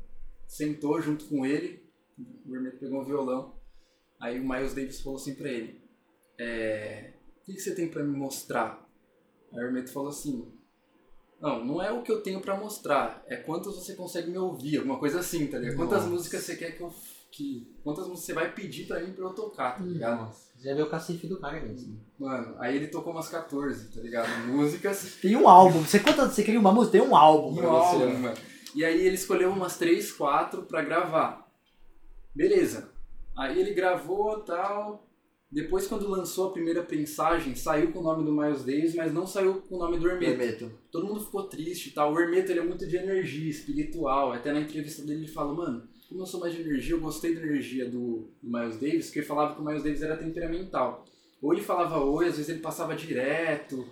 [0.48, 1.88] sentou junto com ele,
[2.46, 3.56] o Hermeto pegou um violão.
[4.20, 5.80] Aí o Miles Davis falou assim pra ele,
[6.40, 8.86] é, o que, que você tem pra me mostrar?
[9.54, 10.52] Aí o Hermeto falou assim,
[11.40, 14.78] não, não é o que eu tenho pra mostrar, é quantas você consegue me ouvir,
[14.78, 15.78] alguma coisa assim, tá ligado?
[15.78, 16.10] Quantas Nossa.
[16.10, 16.92] músicas você quer que eu...
[17.30, 20.22] Que, quantas músicas você vai pedir pra mim pra eu tocar, tá ligado?
[20.22, 22.00] Nossa, já viu o cacife do cara mesmo.
[22.20, 24.28] Mano, aí ele tocou umas 14, tá ligado?
[24.48, 25.80] Músicas Tem um álbum.
[25.82, 28.04] Você, quando você cria uma música, tem um álbum Um pra você.
[28.04, 28.38] álbum, mano.
[28.76, 31.48] E aí ele escolheu umas 3, 4 pra gravar.
[32.36, 32.90] Beleza.
[33.38, 35.04] Aí ele gravou tal.
[35.50, 39.26] Depois, quando lançou a primeira prensagem, saiu com o nome do Miles Davis, mas não
[39.26, 40.32] saiu com o nome do Hermeto.
[40.42, 40.72] Hermeto.
[40.92, 42.14] Todo mundo ficou triste e tal.
[42.14, 44.34] O Hermeto ele é muito de energia espiritual.
[44.34, 47.36] Até na entrevista dele ele fala, mano, como eu sou mais de energia, eu gostei
[47.36, 51.06] da energia do, do Miles Davis, porque ele falava que o Miles Davis era temperamental.
[51.42, 53.86] Ou ele falava oi, às vezes ele passava direto.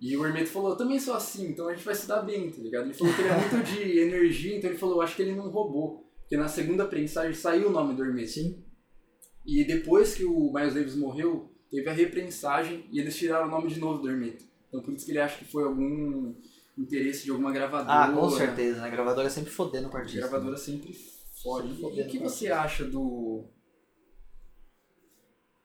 [0.00, 2.50] E o Hermeto falou, eu também sou assim, então a gente vai se dar bem,
[2.50, 2.84] tá ligado?
[2.86, 5.34] Ele falou que ele é muito de energia, então ele falou, eu acho que ele
[5.34, 6.06] não roubou.
[6.20, 8.30] Porque na segunda prensagem saiu o nome do Hermeto.
[8.30, 8.64] Sim.
[9.44, 13.68] E depois que o Miles Davis morreu, teve a reprensagem e eles tiraram o nome
[13.68, 14.44] de novo do Hermeto.
[14.68, 16.34] Então por isso que ele acha que foi algum
[16.78, 18.04] interesse de alguma gravadora.
[18.04, 18.80] Ah, com certeza.
[18.80, 18.86] né?
[18.86, 20.20] A gravadora é sempre fodendo o A artista.
[20.20, 20.96] gravadora sempre
[21.42, 23.44] Sempre E o que você acha do.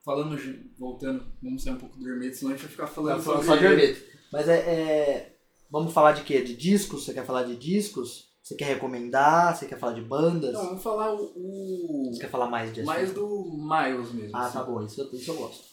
[0.04, 3.24] Falando, de- voltando, vamos sair um pouco do Hermeto, senão a gente vai ficar falando
[3.24, 4.02] sobre só de Hermeto.
[4.32, 5.32] Mas é, é-
[5.72, 6.42] Vamos falar de quê?
[6.44, 7.04] De discos?
[7.04, 8.30] Você quer falar de discos?
[8.42, 9.58] Você quer recomendar?
[9.58, 10.54] Você quer falar de bandas?
[10.54, 11.24] Não, vamos falar o.
[11.36, 13.28] o- Você quer falar mais de mais assunto?
[13.28, 14.38] do Miles mesmo.
[14.38, 14.54] Ah, assim.
[14.54, 14.84] tá bom.
[14.86, 15.66] Isso, eu- isso eu gosto.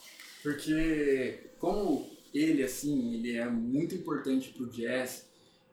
[0.42, 5.26] Porque como ele, assim, ele é muito importante pro jazz,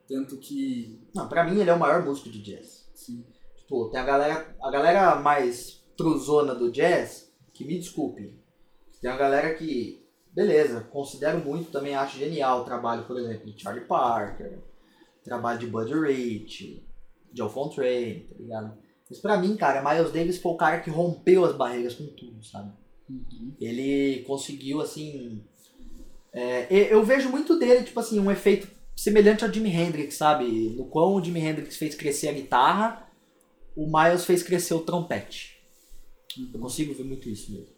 [0.06, 1.00] tanto que.
[1.14, 2.86] Não, pra mim ele é o maior músico de jazz.
[2.92, 3.24] Assim,
[3.70, 8.36] Tipo, tem a galera, a galera mais truzona do jazz, que me desculpe.
[9.00, 13.62] Tem uma galera que, beleza, considero muito, também acho genial o trabalho, por exemplo, de
[13.62, 14.58] Charlie Parker,
[15.22, 16.84] trabalho de Buddy Rich,
[17.32, 18.78] Joe Fontaine, tá ligado?
[19.08, 22.44] Mas pra mim, cara, Miles Davis foi o cara que rompeu as barreiras com tudo,
[22.44, 22.72] sabe?
[23.60, 25.44] Ele conseguiu, assim.
[26.32, 30.74] é, eu vejo muito dele, tipo assim, um efeito semelhante ao Jimi Hendrix, sabe?
[30.76, 33.09] No quão o Jimi Hendrix fez crescer a guitarra,
[33.76, 35.58] o Miles fez crescer o trompete.
[36.52, 37.74] Eu consigo ver muito isso mesmo.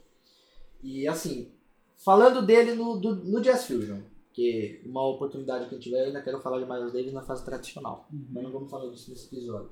[0.82, 1.52] E assim,
[1.98, 4.00] falando dele no, do- no Jazz Fusion,
[4.32, 7.44] que uma oportunidade que eu tiver, eu ainda quero falar de Miles Davis na fase
[7.44, 8.08] tradicional.
[8.10, 9.70] Mas não vamos falar disso nesse episódio.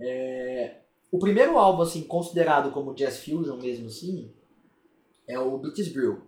[0.00, 4.32] É, o primeiro álbum, assim, considerado como Jazz Fusion mesmo assim,
[5.28, 6.22] é o Beats Brew,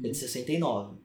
[0.00, 0.98] que é de 69.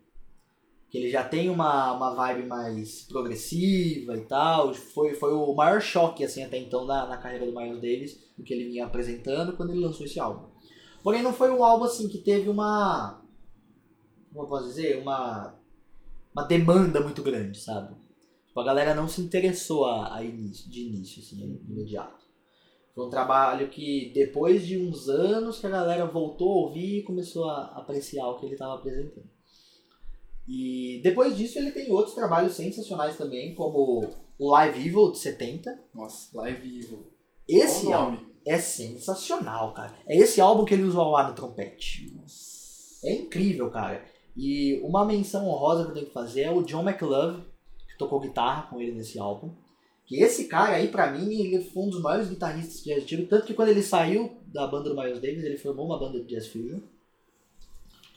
[0.94, 4.76] Que ele já tem uma, uma vibe mais progressiva e tal.
[4.76, 8.44] Foi, foi o maior choque, assim, até então na, na carreira do Miles Davis, do
[8.44, 10.52] que ele vinha apresentando quando ele lançou esse álbum.
[11.02, 13.20] Porém, não foi um álbum, assim, que teve uma...
[14.32, 15.02] Como eu posso dizer?
[15.02, 15.60] Uma,
[16.32, 17.96] uma demanda muito grande, sabe?
[18.46, 22.24] Tipo, a galera não se interessou a, a início, de início, assim, imediato.
[22.94, 27.04] Foi um trabalho que depois de uns anos que a galera voltou a ouvir e
[27.04, 29.33] começou a apreciar o que ele estava apresentando.
[30.48, 34.06] E depois disso ele tem outros trabalhos sensacionais também, como
[34.38, 35.80] o Live Evil de 70.
[35.94, 37.08] Nossa, Live Evil.
[37.48, 39.94] Esse o álbum é sensacional, cara.
[40.08, 42.14] É esse álbum que ele usa lá no trompete.
[42.16, 43.06] Nossa.
[43.06, 44.04] É incrível, cara.
[44.36, 47.44] E uma menção honrosa que eu tenho que fazer é o John McLove,
[47.88, 49.52] que tocou guitarra com ele nesse álbum.
[50.06, 53.26] Que esse cara aí, pra mim, ele foi um dos maiores guitarristas que já existiram.
[53.26, 56.26] Tanto que quando ele saiu da banda do Miles Davis, ele formou uma banda de
[56.26, 56.80] jazz fusion.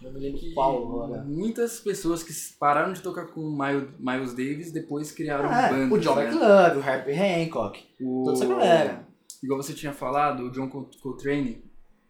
[0.02, 4.70] Eu me lembro Que qual muitas pessoas que pararam de tocar com Miles, Miles Davis
[4.72, 5.98] depois criaram É, bandas.
[5.98, 6.26] o John né?
[6.26, 7.12] McLove, o Herbie
[7.46, 8.24] Hancock, O...
[8.24, 9.06] toda essa galera.
[9.42, 11.62] Igual você tinha falado, o John Col- Coltrane,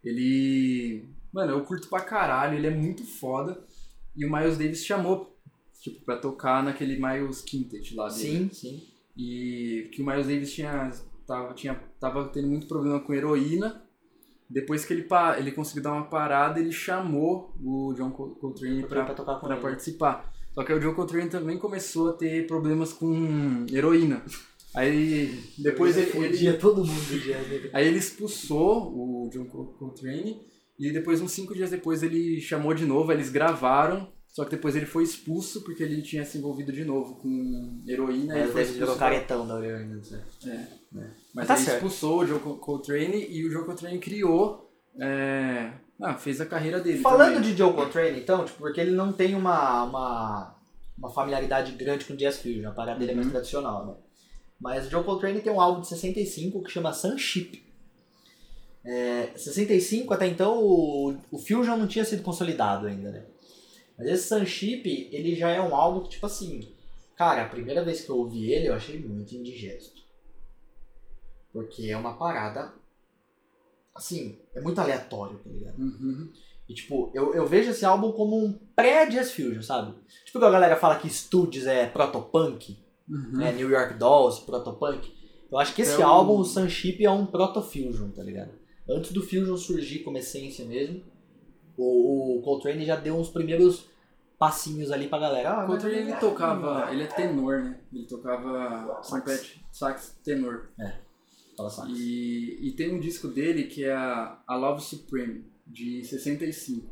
[0.04, 1.04] ele.
[1.32, 3.62] Mano, eu curto pra caralho, ele é muito foda.
[4.16, 5.36] E o Miles Davis chamou,
[5.80, 8.20] tipo, pra tocar naquele Miles Quintet lá dele.
[8.20, 8.82] Sim, sim.
[9.16, 10.90] E que o Miles Davis tinha
[11.26, 13.82] tava, tinha, tava tendo muito problema com heroína.
[14.48, 15.06] Depois que ele,
[15.38, 18.82] ele conseguiu dar uma parada, ele chamou o John Col- Coltrane
[19.56, 19.62] ele.
[19.62, 20.32] participar.
[20.54, 24.22] Só que o John Coltrane também começou a ter problemas com heroína.
[24.74, 26.90] Aí depois ele, ele, todo mundo
[27.26, 27.70] né?
[27.72, 30.40] Aí ele expulsou o John Col- Coltrane
[30.78, 34.76] e depois, uns cinco dias depois, ele chamou de novo, eles gravaram, só que depois
[34.76, 38.64] ele foi expulso porque ele tinha se envolvido de novo com heroína Mas ele foi
[38.64, 38.98] virou expulso.
[38.98, 40.00] caretão da Oriana.
[40.46, 40.66] É.
[41.36, 41.74] Mas Tá aí certo.
[41.86, 45.70] expulsou o Col- Coltrane e o John Coltrane criou, é,
[46.00, 47.50] ah, fez a carreira dele Falando também.
[47.52, 50.56] de Joe Coltrane, então, tipo, porque ele não tem uma, uma,
[50.96, 53.32] uma familiaridade grande com jazz fusion, a parada dele é mais Uhum.
[53.32, 53.94] tradicional, né?
[54.58, 57.62] Mas o Joe Coltrane tem um álbum de 65 que chama Sunship.
[58.84, 63.24] É, 65, até então, o, o Fusion não tinha sido consolidado ainda, né?
[63.98, 66.66] Mas esse Sunship, ele já é um álbum que, tipo assim,
[67.16, 70.05] cara, a primeira vez que eu ouvi ele, eu achei muito indigesto.
[71.56, 72.72] Porque é uma parada,
[73.94, 75.78] assim, é muito aleatório, tá ligado?
[75.78, 76.30] Uhum.
[76.68, 79.94] E, tipo, eu, eu vejo esse álbum como um pré-Jazz Fusion, sabe?
[80.24, 82.76] Tipo, que a galera fala que Studios é protopunk,
[83.08, 83.38] Uhum.
[83.38, 83.52] né?
[83.52, 85.14] New York Dolls, protopunk.
[85.50, 88.50] Eu acho que esse É álbum, o Sunship, é um proto-fusion, tá ligado?
[88.90, 91.02] Antes do Fusion surgir como essência mesmo,
[91.76, 93.86] o, o Coltrane já deu uns primeiros
[94.38, 95.52] passinhos ali pra galera.
[95.52, 97.80] Ah, O Coltrane ele mas- tocava, ele é tenor, né?
[97.92, 100.68] Ele tocava trompete, sax tenor.
[101.56, 101.70] Fala.
[101.90, 106.86] E, e tem um disco dele que é a, a Love Supreme, de 65.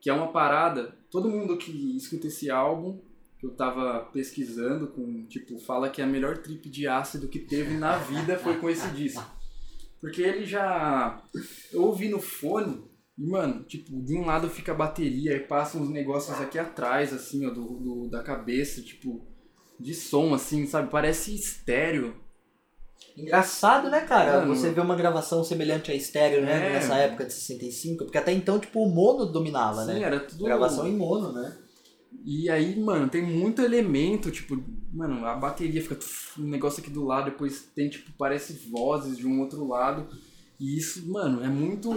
[0.00, 3.00] Que é uma parada, todo mundo que escuta esse álbum,
[3.38, 7.76] que eu tava pesquisando, com tipo, fala que a melhor trip de ácido que teve
[7.76, 9.24] na vida foi com esse disco.
[10.00, 11.22] Porque ele já.
[11.72, 12.82] Eu ouvi no fone,
[13.16, 17.12] e mano, tipo, de um lado fica a bateria, e passa uns negócios aqui atrás,
[17.12, 19.24] assim, ó, do, do- da cabeça, tipo,
[19.78, 20.90] de som, assim, sabe?
[20.90, 22.16] Parece estéreo.
[23.16, 24.40] Engraçado, né, cara?
[24.40, 24.54] Mano.
[24.54, 26.68] Você vê uma gravação semelhante a estéreo, né?
[26.68, 26.72] É.
[26.74, 30.02] Nessa época de 65, porque até então, tipo, o mono dominava, Sim, né?
[30.02, 30.44] era tudo.
[30.44, 31.56] Gravação em mono, né?
[32.24, 34.62] E aí, mano, tem muito elemento, tipo,
[34.92, 35.98] mano, a bateria fica
[36.38, 40.06] um negócio aqui do lado, depois tem, tipo, parece vozes de um outro lado.
[40.60, 41.90] E isso, mano, é muito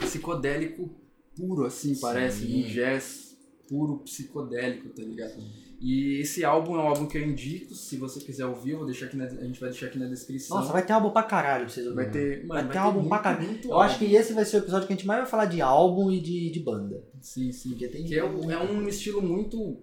[0.00, 0.90] psicodélico
[1.36, 2.00] puro, assim, Sim.
[2.00, 3.36] parece, um jazz
[3.68, 5.42] puro psicodélico, tá ligado?
[5.80, 8.86] E esse álbum é um álbum que eu indico, se você quiser ouvir, eu vou
[8.86, 10.56] deixar aqui na, a gente vai deixar aqui na descrição.
[10.58, 12.12] Nossa, vai ter álbum pra caralho pra vocês vai ouvirem.
[12.40, 13.46] ter, mano, vai vai ter álbum muito, pra caralho.
[13.46, 14.06] muito Eu acho álbum.
[14.06, 16.20] que esse vai ser o episódio que a gente mais vai falar de álbum e
[16.20, 17.04] de, de banda.
[17.20, 17.70] Sim, sim.
[17.70, 19.82] Porque tem Que é, um- é um estilo muito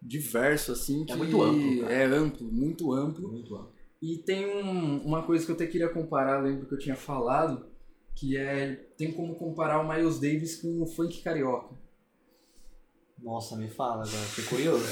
[0.00, 1.02] diverso, assim.
[1.02, 1.92] É que muito amplo, cara.
[1.92, 3.28] É amplo, muito amplo.
[3.28, 3.68] Muito álbum.
[4.00, 7.66] E tem um- uma coisa que eu até queria comparar, lembro que eu tinha falado,
[8.14, 11.74] que é tem como comparar o Miles Davis com o funk carioca.
[13.22, 14.84] Nossa, me fala agora, fiquei curioso.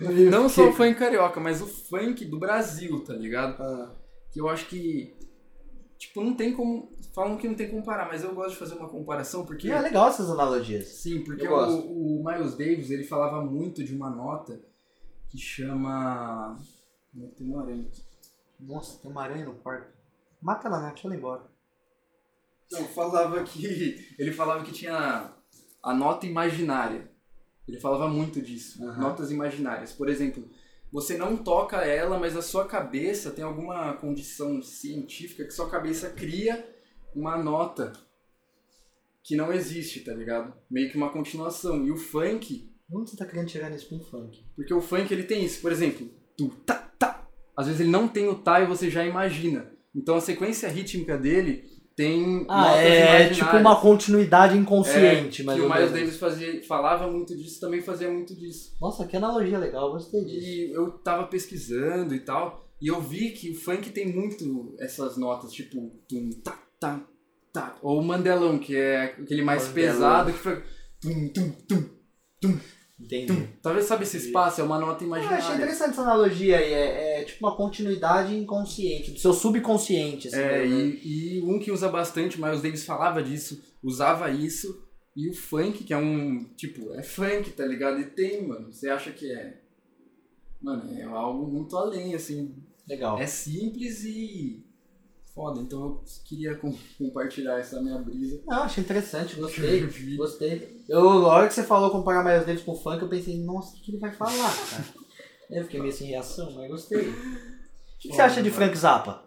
[0.30, 3.60] Não só o funk carioca, mas o funk do Brasil, tá ligado?
[3.60, 3.92] Ah,
[4.30, 5.16] Que eu acho que
[5.98, 8.74] tipo não tem como falam que não tem como comparar, mas eu gosto de fazer
[8.74, 10.86] uma comparação porque é legal essas analogias.
[10.88, 14.60] Sim, porque o, o Miles Davis ele falava muito de uma nota
[15.28, 16.60] que chama.
[17.36, 18.02] Tem uma aranha aqui.
[18.60, 19.92] Nossa, tem uma aranha no quarto.
[20.40, 20.90] Mata ela, né?
[20.92, 21.42] Deixa ela embora.
[22.70, 24.14] Não, falava que.
[24.18, 25.32] Ele falava que tinha
[25.84, 27.10] a nota imaginária.
[27.68, 28.84] Ele falava muito disso.
[28.84, 29.00] Aham.
[29.00, 29.92] Notas imaginárias.
[29.92, 30.48] Por exemplo,
[30.90, 36.10] você não toca ela, mas a sua cabeça tem alguma condição científica que sua cabeça
[36.10, 36.68] cria
[37.14, 37.92] uma nota
[39.22, 40.52] que não existe, tá ligado?
[40.70, 41.86] Meio que uma continuação.
[41.86, 44.44] E o funk Onde você tá querendo chegar nesse funk?
[44.54, 47.26] Porque o funk ele tem isso, por exemplo, tu tá tá.
[47.56, 49.72] Às vezes ele não tem o tá e você já imagina.
[49.94, 51.64] Então a sequência rítmica dele
[51.96, 57.10] tem Ah, é tipo uma continuidade inconsciente, é, mas que o Miles Davis fazia, falava
[57.10, 58.76] muito disso, também fazia muito disso.
[58.80, 60.46] Nossa, que analogia legal, gostei disso.
[60.46, 65.16] E eu tava pesquisando e tal, e eu vi que o funk tem muito essas
[65.16, 67.00] notas, tipo tum tá tá
[67.52, 69.92] tá, ou o mandelão, que é aquele mais Mandelão.
[69.92, 70.62] pesado que foi
[71.00, 71.52] tum tum
[72.40, 72.58] tum
[72.98, 73.48] Entendi.
[73.60, 75.38] Talvez sabe esse espaço é uma nota Eu imaginária.
[75.38, 76.72] achei interessante essa analogia aí.
[76.72, 80.28] É, é tipo uma continuidade inconsciente, do seu subconsciente.
[80.28, 80.66] Assim, É, né?
[80.66, 84.82] e, e um que usa bastante, Miles Davis falava disso, usava isso,
[85.16, 88.00] e o funk, que é um, tipo, é funk, tá ligado?
[88.00, 89.60] E tem, mano, você acha que é,
[90.62, 92.54] mano, é algo muito além, assim,
[92.88, 93.18] Legal.
[93.18, 94.63] é simples e
[95.34, 98.40] foda, então eu queria com- compartilhar essa minha brisa.
[98.46, 99.86] Não, achei interessante, gostei.
[100.16, 100.84] gostei.
[100.88, 103.80] Eu, na hora que você falou comparar Miles Davis com funk, eu pensei, nossa, o
[103.80, 104.84] que, ele vai falar, cara?
[105.50, 107.08] eu fiquei meio sem reação, mas gostei.
[107.08, 107.14] O
[107.98, 109.24] que, que você acha de Frank Zappa?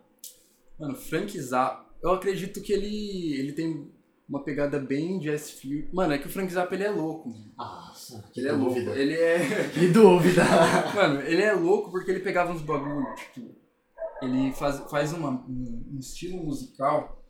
[0.79, 3.91] Mano, Frank Zappa, eu acredito que ele, ele tem
[4.29, 5.87] uma pegada bem jazz feel.
[5.91, 7.51] Mano, é que o Frank Zappa, ele é louco, mano.
[7.57, 9.69] Nossa, que Ele é louco, ele é...
[9.73, 10.43] Que dúvida.
[10.93, 13.55] Mano, ele é louco porque ele pegava uns bagulho, tipo,
[14.21, 17.21] ele faz, faz uma, um, estilo musical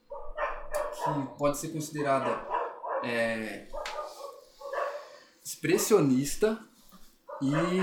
[1.04, 2.28] que pode ser considerada
[3.04, 3.68] é,
[5.44, 6.58] expressionista
[7.42, 7.82] e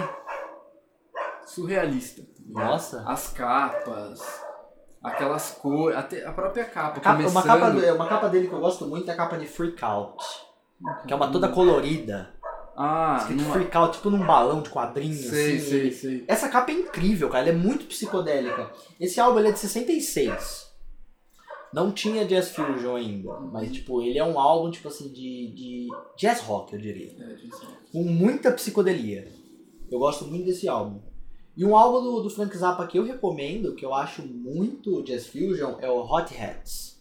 [1.47, 2.23] surrealista.
[2.23, 2.65] tá?
[2.67, 3.03] Nossa.
[3.07, 4.21] As capas,
[5.03, 7.45] aquelas cores, até a própria capa, A capa- uma, começando...
[7.61, 10.23] capa, do- uma capa dele que eu gosto muito é a capa de Freak Out.
[11.07, 12.35] Que é uma toda colorida.
[12.77, 13.55] Ah, Escrito numa...
[13.55, 15.69] Freak Out, tipo num balão de quadrinho, sei, assim.
[15.69, 16.25] sei, sei.
[16.27, 17.49] Essa capa é incrível, cara.
[17.49, 18.71] Ela é muito psicodélica.
[18.99, 20.65] Esse álbum ele é de 66.
[21.73, 23.33] Não tinha Jazz Fusion ainda.
[23.53, 27.13] Mas, tipo, ele é um álbum, tipo assim, de, de jazz rock, eu diria.
[27.19, 27.57] É, gente,
[27.91, 29.29] Com muita psicodelia.
[29.91, 31.01] Eu gosto muito desse álbum.
[31.57, 35.27] E um álbum do, do Frank Zappa que eu recomendo, que eu acho muito Jazz
[35.27, 37.01] Fusion, é o Hot Hats.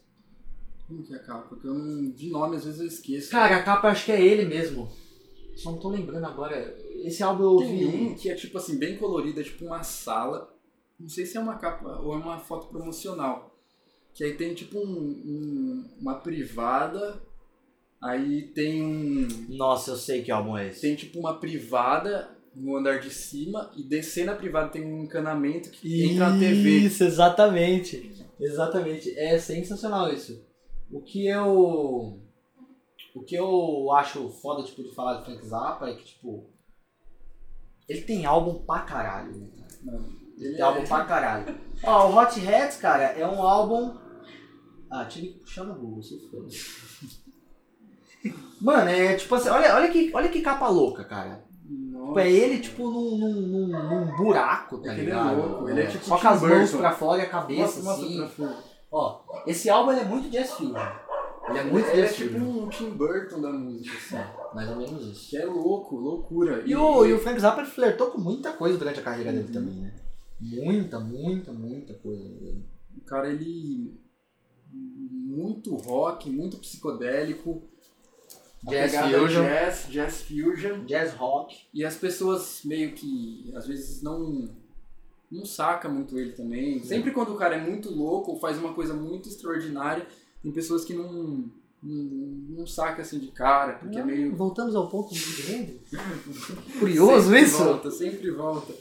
[0.88, 1.48] Como que é a capa?
[1.50, 3.32] Porque eu não, de nome às vezes eu esqueço.
[3.32, 4.92] Cara, a capa eu acho que é ele mesmo.
[5.56, 6.76] Só não tô lembrando agora.
[7.04, 7.68] Esse álbum eu ouvi.
[7.92, 10.54] Tem um que é tipo assim, bem colorido, é tipo uma sala.
[11.00, 13.56] Não sei se é uma capa ou é uma foto promocional.
[14.14, 17.22] Que aí tem tipo um, um- uma privada.
[18.02, 19.28] Aí tem um.
[19.50, 20.82] Nossa, eu sei que álbum é esse.
[20.82, 23.72] Tem tipo uma privada no andar de cima.
[23.76, 26.70] E descer na privada tem um encanamento que entra na TV.
[26.80, 28.12] Isso, exatamente.
[28.40, 29.18] Exatamente.
[29.18, 30.44] É sensacional isso.
[30.92, 32.20] O que eu.
[33.16, 36.50] O que eu acho foda, tipo, de falar de Frank Zappa é que, tipo.
[37.88, 40.02] Ele tem álbum pra caralho, né, cara?
[40.38, 41.60] Ele tem álbum é- pra caralho.
[41.84, 43.98] Ó, o Hot Hats, cara, é um álbum.
[44.90, 46.46] Ah, tive que puxar no Google, se for.
[48.62, 51.44] Mano, é tipo assim, olha, olha, que, olha que capa louca, cara.
[51.64, 52.22] Tipo, Nossa.
[52.22, 55.38] é ele, tipo, num, num, num, buraco, tá É que ele é ligado?
[55.38, 58.30] louco, ele é tipo Só com as mãos pra fora e a cabeça, assim.
[58.92, 60.76] Ó, esse álbum é muito jazz fusion.
[61.50, 64.16] Ele é muito Ele é jazz tipo um Tim Burton da música, assim.
[64.16, 65.30] É, mais ou menos isso.
[65.30, 66.64] Que é louco, loucura.
[66.66, 69.54] E o, e o Frank Zappa flertou com muita coisa durante a carreira dele Uhum.
[69.54, 69.94] também, né?
[70.40, 72.24] Muita, muita, muita coisa.
[72.24, 72.64] mesmo.
[72.98, 74.00] O cara, ele.
[74.72, 77.64] Muito rock, muito psicodélico.
[78.66, 79.44] Jazz fusion.
[79.44, 80.86] Jazz, jazz fusion.
[80.86, 81.56] Jazz rock.
[81.74, 84.50] E as pessoas meio que, às vezes, não.
[85.32, 86.82] Não saca muito ele também.
[86.84, 90.06] Sempre quando o cara é muito louco ou faz uma coisa muito extraordinária,
[90.44, 91.50] tem pessoas que não.
[91.86, 94.36] Não, não saca assim de cara, porque é meio.
[94.36, 95.74] Voltamos ao ponto de renda.
[96.80, 97.58] Curioso sempre isso?
[97.64, 98.74] Volta, sempre volta.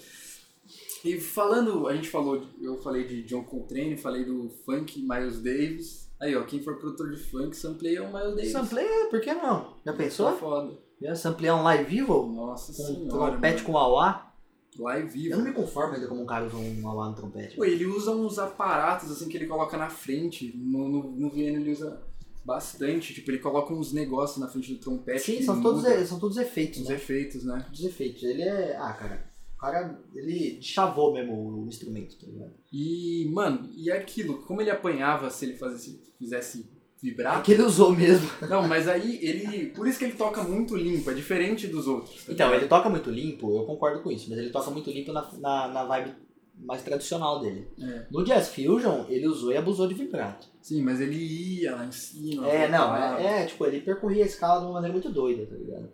[1.04, 6.08] E falando, a gente falou, eu falei de John Coltrane, falei do funk Miles Davis.
[6.20, 8.52] Aí, ó, quem for produtor de funk, sampleia o Miles Davis.
[8.52, 9.74] Sampleia, por que não?
[9.84, 10.36] Já Só pensou?
[10.36, 10.78] foda.
[11.00, 12.26] Já samplear um live vivo?
[12.32, 13.32] Nossa Com senhora.
[13.32, 13.66] trompete mano.
[13.74, 14.31] com auá?
[14.78, 15.36] Lá e Eu vivo.
[15.36, 17.56] não me conformo ainda como um cara usa um alá no trompete.
[17.56, 20.52] Pô, ele usa uns aparatos assim que ele coloca na frente.
[20.56, 22.02] No, no, no Viena ele usa
[22.44, 23.14] bastante.
[23.14, 25.20] Tipo, ele coloca uns negócios na frente do trompete.
[25.20, 26.94] Sim, são todos, são todos efeitos, os né?
[26.94, 27.62] efeitos, né?
[27.66, 28.22] Todos efeitos.
[28.22, 28.76] Ele é.
[28.76, 29.32] Ah, cara.
[29.54, 32.52] O cara, ele chavou mesmo o instrumento, tá ligado?
[32.72, 36.66] E, mano, e aquilo, como ele apanhava se ele fazesse, fizesse
[37.02, 37.40] vibrar?
[37.40, 38.30] É que ele usou mesmo.
[38.48, 39.68] Não, mas aí ele.
[39.70, 42.24] Por isso que ele toca muito limpo, é diferente dos outros.
[42.24, 45.12] tá Então, ele toca muito limpo, eu concordo com isso, mas ele toca muito limpo
[45.12, 46.14] na, na, na vibe
[46.54, 47.68] mais tradicional dele.
[47.80, 48.06] É.
[48.10, 50.48] No Jazz Fusion, ele usou e abusou de vibrato.
[50.60, 52.46] Sim, mas ele ia lá em cima.
[52.48, 55.56] É, não, é, é, tipo, ele percorria a escala de uma maneira muito doida, tá
[55.56, 55.90] ligado?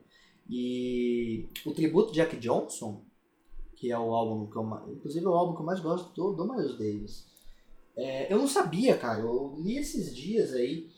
[0.51, 3.03] E o tributo Jack Johnson,
[3.77, 4.89] que é o álbum que eu mais.
[4.89, 7.27] Inclusive é o álbum que eu mais gosto do, do Miles Davis.
[7.97, 10.89] É, eu não sabia, cara, eu li esses dias aí.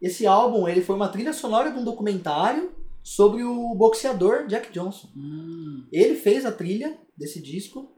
[0.00, 5.08] Esse álbum, ele foi uma trilha sonora de um documentário sobre o boxeador Jack Johnson.
[5.16, 7.90] Hum, Ele fez a trilha desse disco,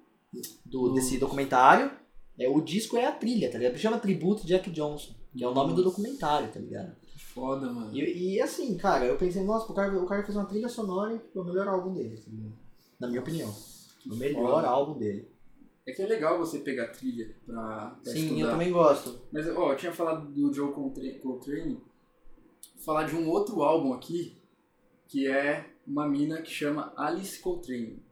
[0.65, 1.91] do, desse documentário.
[2.39, 3.79] É, o disco é a trilha, tá ligado?
[3.79, 5.85] Chama Tributo Jack Johnson, que é o nome do Nossa.
[5.97, 6.95] documentário, tá ligado?
[7.07, 7.97] que foda, mano.
[7.97, 11.15] E, e, assim, cara, eu pensei, nossa, o cara, o cara fez uma trilha sonora
[11.15, 12.53] e foi o melhor álbum dele, tá ligado?
[13.01, 13.55] Na minha opinião.
[14.03, 14.69] Que O melhor foda.
[14.69, 15.29] álbum dele.
[15.87, 18.41] É que é legal você pegar trilha pra, pra Sim, estudar.
[18.41, 19.21] eu também gosto.
[19.33, 21.81] Mas, ó, eu tinha falado do Joe Coltra- Coltrane.
[22.85, 24.37] Falar de um outro álbum aqui,
[25.07, 28.03] que é uma mina que chama Alice Coltrane.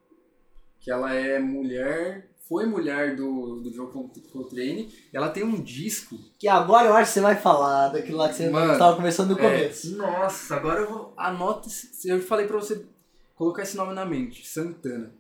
[0.81, 4.93] Que ela é mulher, foi mulher do, do Joe Col- Coltrane.
[5.13, 6.17] Ela tem um disco.
[6.39, 9.35] Que agora eu acho que você vai falar daquilo lá que você Mano, estava conversando
[9.35, 9.97] no é, começo.
[9.97, 11.13] nossa, agora eu vou.
[11.17, 11.69] Anota.
[12.05, 12.85] Eu falei pra você
[13.35, 15.13] colocar esse nome na mente: Santana.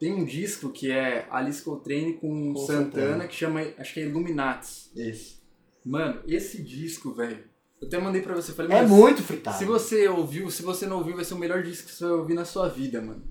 [0.00, 3.28] Tem um disco que é Alice Coltrane com, Com Santana, Santana.
[3.28, 3.60] que chama.
[3.78, 4.90] Acho que é Illuminatis.
[4.96, 5.38] Esse.
[5.84, 7.44] Mano, esse disco, velho.
[7.80, 8.52] Eu até mandei pra você.
[8.52, 9.58] Falei, É "Mano, muito fritado.
[9.58, 12.14] Se você ouviu, se você não ouviu, vai ser o melhor disco que você vai
[12.14, 13.22] ouvir na sua vida, mano.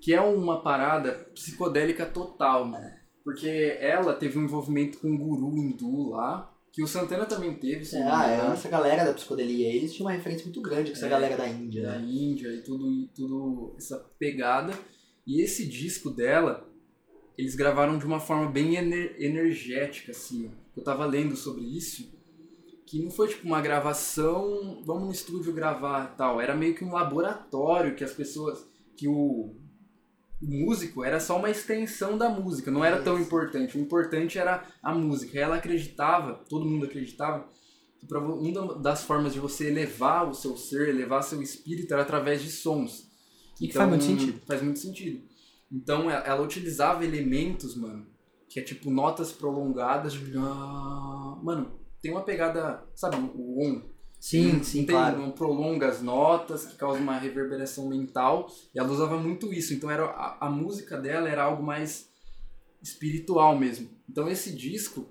[0.00, 2.90] Que é uma parada psicodélica total, mano.
[3.24, 7.84] Porque ela teve um envolvimento com um guru hindu lá, que o Santana também teve,
[7.84, 11.06] se É, ah, essa galera da psicodelia, eles tinham uma referência muito grande com essa
[11.06, 12.06] É, galera da Índia, da né?
[12.08, 14.72] Índia e tudo, e tudo essa pegada.
[15.28, 16.66] E esse disco dela,
[17.36, 20.50] eles gravaram de uma forma bem ener- energética, assim.
[20.74, 22.10] Eu tava lendo sobre isso,
[22.86, 26.40] que não foi tipo uma gravação, vamos no estúdio gravar tal.
[26.40, 29.54] Era meio que um laboratório que as pessoas, que o,
[30.40, 33.76] o músico era só uma extensão da música, não era tão importante.
[33.76, 35.38] O importante era a música.
[35.38, 37.46] Ela acreditava, todo mundo acreditava,
[38.00, 42.40] que uma das formas de você elevar o seu ser, elevar seu espírito era através
[42.40, 43.07] de sons.
[43.60, 44.40] E que faz muito sentido.
[44.46, 45.22] Faz muito sentido.
[45.70, 48.06] Então ela, utilizava elementos, mano,
[48.48, 50.12] que é tipo notas prolongadas.
[50.14, 53.82] tipo, ah, Mano, tem uma pegada, sabe, o on.
[54.20, 55.18] Sim, Não sim, tem, claro.
[55.18, 58.48] Não prolonga as notas, que causa uma reverberação mental.
[58.74, 59.74] E ela usava muito isso.
[59.74, 62.08] Então era, a, a música dela era algo mais
[62.82, 63.88] espiritual mesmo.
[64.08, 65.06] Então esse disco,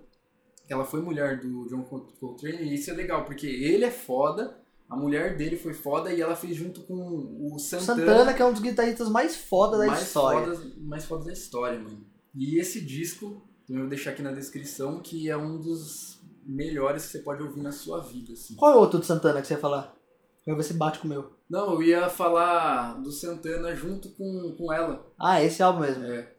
[0.69, 4.57] ela foi mulher do John Col- Coltrane, e isso é legal, porque ele é foda,
[4.89, 6.93] a mulher dele foi foda, e ela fez junto com
[7.53, 7.99] o Santana.
[8.05, 10.53] Santana, que é um dos guitarristas mais foda da mais história.
[10.55, 12.05] Foda, mais foda da história, mano.
[12.35, 17.11] E esse disco, eu vou deixar aqui na descrição, que é um dos melhores que
[17.11, 18.55] você pode ouvir na sua vida, assim.
[18.55, 19.93] Qual é o outro do Santana que você ia falar?
[20.45, 21.33] Eu ver se bate com o meu.
[21.49, 25.05] Não, eu ia falar do Santana junto com, com ela.
[25.19, 26.05] Ah, esse álbum mesmo.
[26.05, 26.33] É.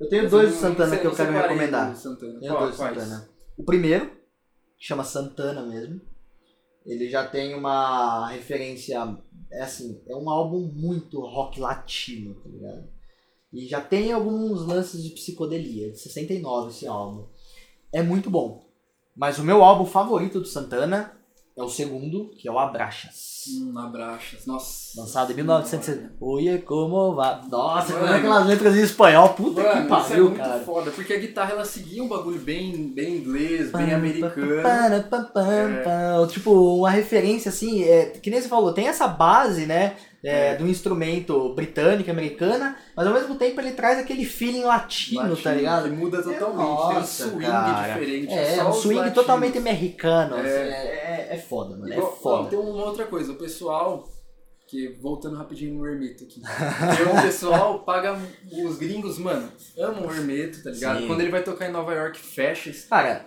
[0.00, 1.92] Eu tenho Eu dois do Santana que eu quero recomendar.
[1.92, 2.40] do Santana.
[2.40, 2.82] Tenho Qual- dois do?
[2.82, 3.28] Santana.
[3.56, 4.06] O primeiro,
[4.76, 6.00] que chama Santana mesmo,
[6.86, 9.18] ele já tem uma referência,
[9.50, 12.88] é assim, é um álbum muito rock latino, tá ligado?
[13.52, 17.26] E já tem alguns lances de psicodelia, de 69 esse álbum.
[17.92, 18.66] É muito bom.
[19.16, 21.15] Mas o meu álbum favorito do Santana
[21.56, 23.44] é o segundo, que é o Abraxas.
[23.48, 24.44] Hum, Abraxas.
[24.44, 25.00] Nossa.
[25.00, 26.12] Lançado em 1960.
[26.20, 27.40] Oye, como va?
[27.50, 28.08] Nossa, Mano.
[28.08, 30.60] com aquelas letras em espanhol, puta Mano, que isso é pariu, muito cara.
[30.60, 34.60] foda, porque a guitarra ela seguia um bagulho bem, bem inglês, bem americano.
[36.22, 36.26] É.
[36.26, 39.96] Tipo, uma referência assim, é, que nem você falou, tem essa base, né?
[40.26, 40.56] É, É.
[40.56, 45.52] do instrumento britânico, americana, mas ao mesmo tempo ele traz aquele feeling latino, Latino, tá
[45.54, 45.84] ligado?
[45.88, 47.92] Que muda totalmente, Nossa, tem um swing cara.
[47.94, 48.32] diferente.
[48.34, 49.14] É, só um swing latinos.
[49.14, 50.36] totalmente americano.
[50.36, 50.40] É.
[50.40, 51.92] assim, É, é, é foda, mano.
[51.92, 52.50] É Igual- ó, foda.
[52.50, 54.08] Tem uma outra coisa, o pessoal,
[54.68, 56.42] que voltando rapidinho no Hermeto aqui,
[57.16, 58.18] um pessoal paga,
[58.64, 59.48] os gringos, mano,
[59.78, 61.00] amam o Hermeto, tá ligado?
[61.02, 61.06] Sim.
[61.06, 63.26] Quando ele vai tocar em Nova York, fecha esse Cara,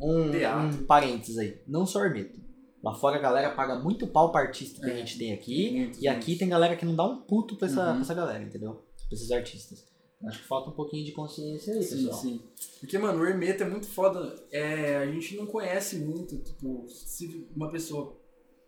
[0.00, 0.78] um, Teatro.
[0.82, 1.60] um parênteses aí.
[1.66, 2.38] Não só Hermeto.
[2.86, 4.98] Lá fora a galera paga muito pau pra artista que a É.
[4.98, 5.90] gente tem aqui.
[5.98, 7.92] E aqui tem galera que não dá um puto pra essa, Uhum.
[7.94, 8.74] pra essa galera, entendeu?
[9.08, 9.84] Pra esses artistas.
[10.24, 12.20] Acho que falta um pouquinho de consciência aí, Sim, pessoal.
[12.22, 12.42] sim.
[12.78, 14.40] Porque, mano, o Hermeto é muito foda.
[14.52, 16.38] É, a gente não conhece muito.
[16.38, 18.16] Tipo, se uma pessoa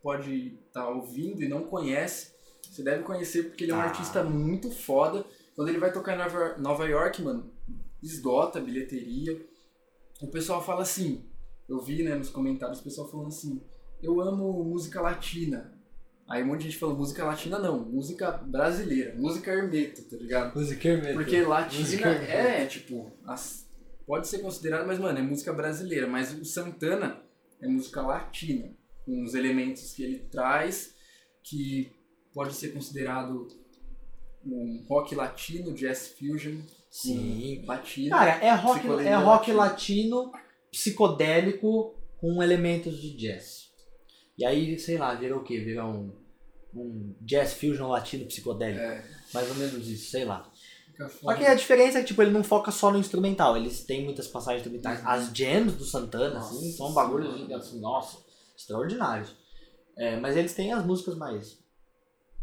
[0.02, 2.32] pode estar ouvindo e não conhece,
[2.68, 3.84] você deve conhecer porque ele é um Ah.
[3.84, 5.24] artista muito foda.
[5.54, 7.52] Quando ele vai tocar em Nova, Nova York, mano,
[8.02, 9.40] esgota a bilheteria.
[10.20, 11.24] O pessoal fala assim,
[11.68, 13.62] eu vi né, nos comentários o pessoal falando assim,
[14.02, 15.72] eu amo música latina.
[16.28, 20.54] Aí um monte de gente falou, música latina não, música brasileira, música hermeto, tá ligado?
[20.54, 21.14] Música hermeto.
[21.14, 23.66] Porque latina Música é, tipo, as-
[24.06, 26.06] pode ser considerado, mas, mano, é música brasileira.
[26.06, 27.22] Mas o Santana
[27.62, 28.74] é música latina,
[29.06, 30.94] com os elementos que ele traz,
[31.42, 31.90] que
[32.34, 33.48] pode ser considerado
[34.44, 37.60] um rock latino, jazz fusion, Sim.
[37.60, 38.10] com batida.
[38.16, 39.56] Cara, é rock, é rock latino.
[39.56, 40.32] latino
[40.70, 43.67] psicodélico com elementos de jazz.
[44.38, 45.58] E aí, sei lá, virou o quê?
[45.58, 46.12] Virou um,
[46.72, 48.80] um jazz fusion latino psicodélico.
[48.80, 50.48] É, Mais ou menos isso, sei lá.
[51.20, 54.04] Só que a diferença é que tipo, ele não foca só no instrumental, eles têm
[54.04, 55.04] muitas passagens instrumentais.
[55.06, 58.18] As jams do Santana, assim, Nossa são bagulhos assim, nossa,
[58.56, 59.36] extraordinários.
[59.96, 61.58] É, mas eles têm as músicas mais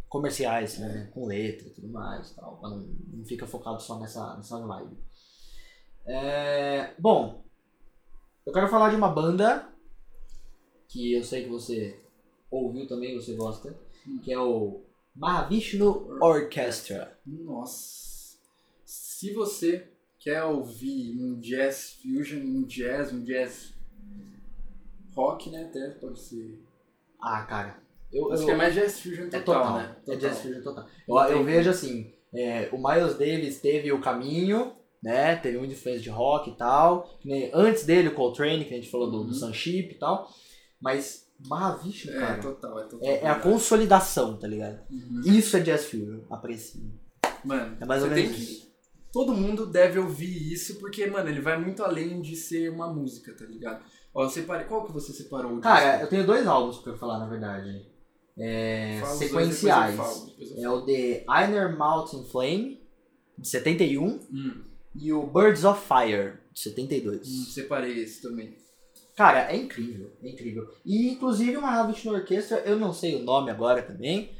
[0.07, 2.77] comerciais, né, com letra e tudo mais, tal, não,
[3.13, 4.97] não fica focado só nessa, nessa vibe.
[6.07, 7.43] É, bom,
[8.45, 9.67] eu quero falar de uma banda
[10.95, 11.99] que eu sei que você
[12.49, 13.77] ouviu também, você gosta,
[14.23, 14.79] que é o
[15.13, 17.19] Mahavishnu Orchestra.
[17.25, 18.37] Nossa.
[18.85, 19.89] Se você
[20.19, 23.73] quer ouvir um jazz fusion, um jazz, um jazz
[25.15, 25.65] rock, né?
[25.65, 26.61] Até pode ser.
[27.21, 27.77] Ah, cara.
[28.13, 29.95] Eu, Acho eu- que é mais jazz fusion total, é total, né?
[30.07, 30.87] É jazz fusion total.
[31.07, 34.71] Eu, eu tem- vejo assim, é, o Miles Davis teve o caminho,
[35.03, 35.35] né?
[35.35, 37.19] Teve muita influência de rock e tal.
[37.53, 39.33] Antes dele, o Coltrane, que a gente falou do, do Uhum.
[39.33, 40.31] Sunship e tal.
[40.85, 43.09] Mas Mahavishnu, É, cara, total, é total.
[43.09, 44.79] é, é a consolidação, tá ligado?
[44.91, 45.21] Uhum.
[45.25, 46.79] Isso é jazz fusion, aprecio.
[47.43, 48.65] Mano, É mais ou menos que.
[49.11, 53.33] Todo mundo deve ouvir isso, porque, mano, ele vai muito além de ser uma música,
[53.33, 53.83] tá ligado?
[54.13, 54.67] Ó, eu separei.
[54.67, 55.53] Qual que você separou?
[55.55, 56.03] o Cara, disco?
[56.05, 57.87] eu tenho dois álbuns pra falar, na verdade.
[58.37, 59.91] É, dois, sequenciais.
[59.95, 62.81] depois eu falo, É o The Einer Mountain Flame,
[63.39, 64.63] de 71, Hum,
[64.95, 67.27] e o Birds of Fire, de 72.
[67.27, 68.55] hum, separei esse também.
[69.15, 70.67] Cara, é incrível, é incrível.
[70.85, 74.31] E inclusive uma Havishnu Orquestra, eu não sei o nome agora também,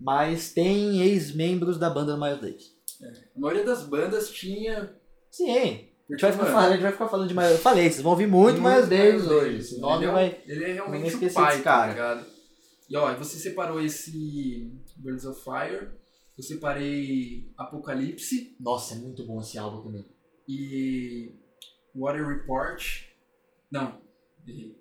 [0.00, 2.74] mas tem ex-membros da banda do Miles Davis.
[3.36, 4.94] A maioria das bandas tinha.
[5.30, 7.84] Sim, a gente vai, ficar falando, a gente vai ficar falando de Miles Eu falei,
[7.90, 9.58] vocês vão ouvir muito Miles Davis hoje.
[9.58, 10.40] Esse Ele nome é um- vai.
[10.46, 11.94] Ele é realmente o pai, desse cara.
[11.94, 12.26] tá?
[12.88, 15.88] E ó, você separou esse Birds of Fire,
[16.36, 20.04] eu separei Apocalipse Nossa, é muito bom esse álbum também.
[20.48, 21.32] e
[21.94, 23.09] Water Report.
[23.70, 24.00] Não,
[24.46, 24.78] errei.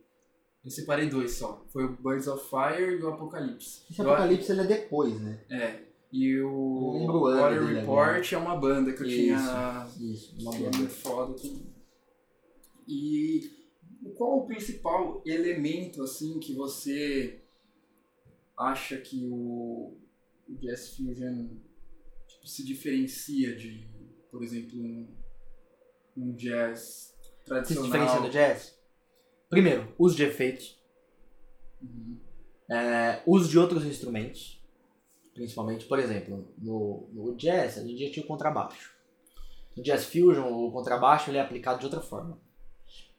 [0.64, 1.64] Eu separei dois só.
[1.70, 3.84] Foi o Birds of Fire e o Apocalipse.
[3.90, 5.44] Esse Eu- Apocalipse ele é depois, né?
[5.50, 5.84] É.
[6.12, 9.38] E o Water Report é uma banda que eu tinha
[10.00, 10.78] Isso, uma banda.
[10.78, 11.36] muito foda.
[12.88, 13.52] E
[14.18, 17.44] qual o principal elemento assim que você
[18.58, 19.96] acha que o,
[20.50, 21.48] o Jazz Fusion
[22.28, 23.88] tipo, se diferencia de,
[24.32, 25.08] por exemplo, um,
[26.18, 27.86] um jazz que se tradicional?
[27.86, 28.79] diferencia do jazz?
[29.50, 30.78] Primeiro, uso de efeitos.
[31.82, 32.18] Uhum.
[32.70, 34.62] É, uso de outros instrumentos,
[35.34, 38.94] principalmente, por exemplo, no, no jazz a gente já tinha o contrabaixo.
[39.76, 42.40] No jazz fusion, o contrabaixo ele é aplicado de outra forma.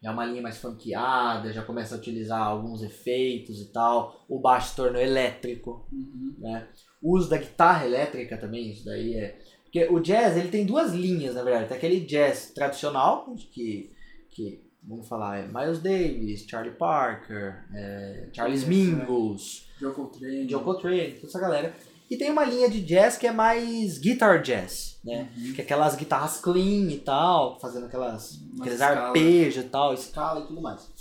[0.03, 4.25] É uma linha mais funkeada, já começa a utilizar alguns efeitos e tal.
[4.27, 6.35] O baixo se tornou elétrico, Uhum.
[6.39, 6.67] né?
[7.01, 9.39] O uso da guitarra elétrica também, isso daí é...
[9.63, 11.67] Porque o jazz, ele tem duas linhas, na verdade.
[11.69, 13.91] Tem aquele jazz tradicional, que,
[14.29, 21.13] que vamos falar, é Miles Davis, Charlie Parker, é, Charles Mingus, Joe Coltrane.
[21.13, 21.73] Toda essa galera.
[22.09, 25.29] E tem uma linha de jazz que é mais guitar jazz, né?
[25.37, 25.53] Uhum.
[25.53, 29.07] Que é aquelas guitarras clean e tal, fazendo aquelas, Uma aqueles escala.
[29.07, 30.91] arpejos e tal, escala e tudo mais.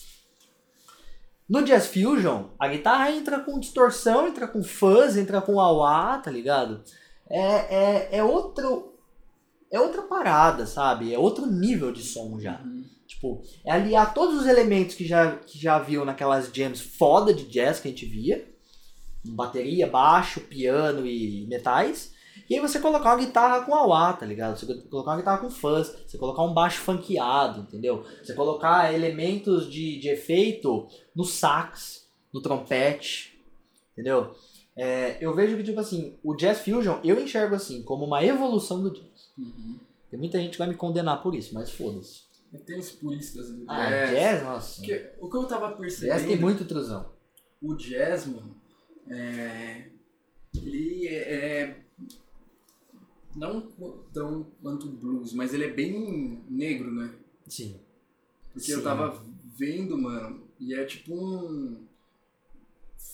[1.49, 6.31] No Jazz Fusion, a guitarra entra com distorção, entra com fuzz, entra com wah tá
[6.31, 6.81] ligado?
[7.29, 8.95] É, é, é outro.
[9.73, 11.13] É outra parada, sabe?
[11.13, 12.61] É outro nível de som já.
[12.65, 12.80] Uhum.
[13.21, 17.45] Tipo, é aliar todos os elementos que já, que já viu naquelas jams foda de
[17.45, 18.49] jazz que a gente via.
[19.23, 22.15] Bateria, baixo, piano e metais.
[22.49, 24.59] E aí você colocar uma guitarra com auá, tá ligado?
[24.59, 28.07] Você colocar uma guitarra com fuzz, você colocar um baixo funkeado, entendeu?
[28.25, 33.39] Você colocar elementos de, de efeito no sax, no trompete,
[33.93, 34.35] entendeu?
[34.75, 38.83] É, eu vejo que, tipo assim, o Jazz Fusion eu enxergo assim, como uma evolução
[38.83, 39.31] do jazz.
[39.37, 39.79] Uhum.
[40.11, 42.30] Tem muita gente que vai me condenar por isso, mas foda-se.
[42.67, 44.11] Tem os puristas do Ah, jazz.
[44.11, 44.77] jazz, nossa.
[44.77, 46.15] Porque o que eu tava percebendo...
[46.17, 47.13] Jazz tem muito truzão.
[47.63, 48.57] o jazz, mano,
[49.09, 49.91] é,
[50.55, 51.85] ele é, é
[53.37, 53.61] não
[54.13, 57.15] tão quanto o blues, mas ele é bem negro, né?
[57.47, 57.81] Sim.
[58.53, 58.85] Porque eu Sim.
[58.85, 59.23] tava
[59.57, 61.87] vendo, mano, e é tipo um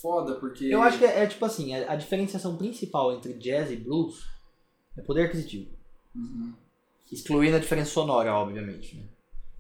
[0.01, 3.71] foda, porque Eu acho que é, é tipo assim, a, a diferenciação principal entre jazz
[3.71, 4.25] e blues
[4.97, 5.71] é poder aquisitivo.
[6.15, 6.55] Uhum.
[7.13, 9.05] Excluindo a diferença sonora, obviamente, né?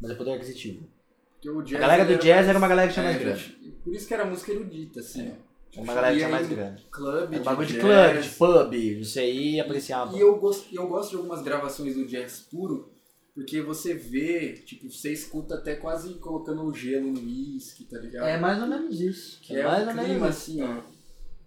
[0.00, 0.86] Mas é poder aquisitivo.
[1.46, 3.40] A galera do jazz mais- era uma galera que tinha é, mais grana.
[3.84, 5.28] Por isso que era música erudita, assim.
[5.30, 5.46] ó.
[5.74, 6.78] Era uma galera que tinha mais aí, grana.
[6.90, 7.82] Clube, Era de bagulho de jazz.
[7.82, 8.28] club, de
[8.98, 10.12] pub, você ia apreciar.
[10.14, 12.90] E eu gosto, eu gosto de algumas gravações do jazz puro,
[13.34, 18.26] porque você vê, tipo, você escuta até quase colocando o gelo no uísque, tá ligado?
[18.26, 19.38] É mais ou menos isso.
[19.42, 20.38] que é é, mais um ou menos clima isso.
[20.38, 20.80] assim, ó.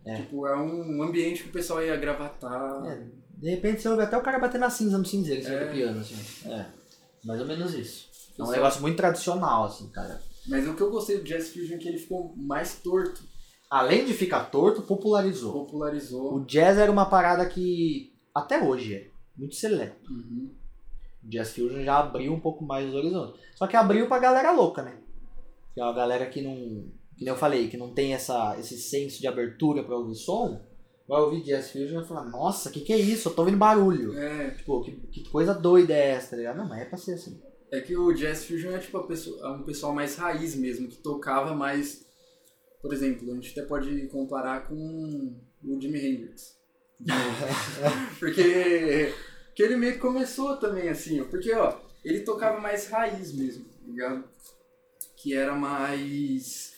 [0.05, 0.15] É.
[0.17, 2.85] Tipo, é um ambiente que o pessoal ia gravatar.
[2.85, 3.01] É,
[3.37, 5.71] de repente você ouve até o cara batendo na cinza no cinzeiro cima É.
[5.73, 6.15] piano, assim.
[6.49, 6.65] É,
[7.25, 8.08] mais ou menos isso.
[8.39, 10.21] É um negócio muito tradicional, assim, cara.
[10.47, 13.21] Mas o que eu gostei do Jazz Fusion é que ele ficou mais torto.
[13.69, 15.53] Além de ficar torto, popularizou.
[15.53, 16.35] Popularizou.
[16.35, 20.11] O jazz era uma parada que até hoje é muito seleto.
[20.11, 20.49] Uhum.
[21.23, 23.39] O Jazz Fusion já abriu um pouco mais os horizontes.
[23.55, 24.97] Só que abriu pra galera louca, né?
[25.73, 26.55] Que é uma galera que não.
[27.15, 30.61] Que nem eu falei, que não tem essa, esse senso de abertura pra ouvir som.
[31.07, 33.29] Vai ouvir Jazz Fusion e vai falar, nossa, que que é isso?
[33.29, 34.17] Eu tô ouvindo barulho.
[34.17, 36.57] É, Tipo, que, que coisa doida é essa, tá ligado?
[36.57, 37.39] Não, mas é pra ser assim.
[37.71, 40.97] É que o Jazz Fusion é tipo pessoa, é um pessoal mais raiz mesmo, que
[40.97, 42.05] tocava mais.
[42.81, 46.57] Por exemplo, a gente até pode comparar com o Jimi Hendrix.
[48.19, 49.13] porque
[49.55, 53.65] que ele meio que começou também assim, ó, porque ó, ele tocava mais raiz mesmo,
[53.65, 54.23] tá ligado?
[55.15, 56.73] Que era mais.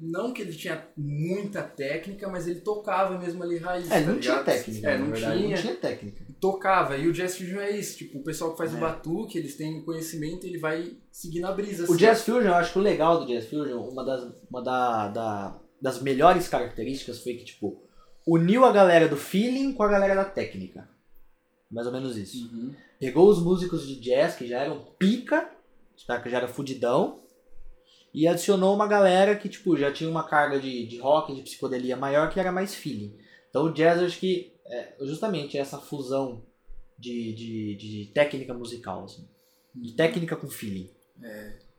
[0.00, 3.88] Não que ele tinha muita técnica, mas ele tocava mesmo ali raiz.
[3.90, 4.90] É, tá não tinha técnica.
[4.90, 6.31] É, não verdade, tinha Não tinha técnica.
[6.42, 6.96] Tocava.
[6.98, 8.76] E o Jazz Fusion é isso, tipo, o pessoal que faz É.
[8.76, 11.82] o batuque, eles têm conhecimento, ele vai seguindo a brisa.
[11.84, 11.96] O assim.
[11.96, 15.60] Jazz Fusion, eu acho que o legal do Jazz Fusion, uma das, uma da, da-
[15.80, 17.80] das melhores características foi que, tipo,
[18.26, 20.88] uniu a galera do feeling com a galera da técnica.
[21.70, 22.52] Mais ou menos isso.
[22.52, 22.74] Uhum.
[23.00, 25.48] Pegou os músicos de jazz, que já eram pica,
[26.06, 27.22] caras que já eram fudidão,
[28.12, 31.96] e adicionou uma galera que, tipo, já tinha uma carga de, de rock, de psicodelia
[31.96, 33.16] maior, que era mais feeling.
[33.48, 36.42] Então o jazz, acho que, é justamente essa fusão
[36.98, 39.28] de, de, de técnica musical, assim.
[39.74, 40.90] De técnica com feeling.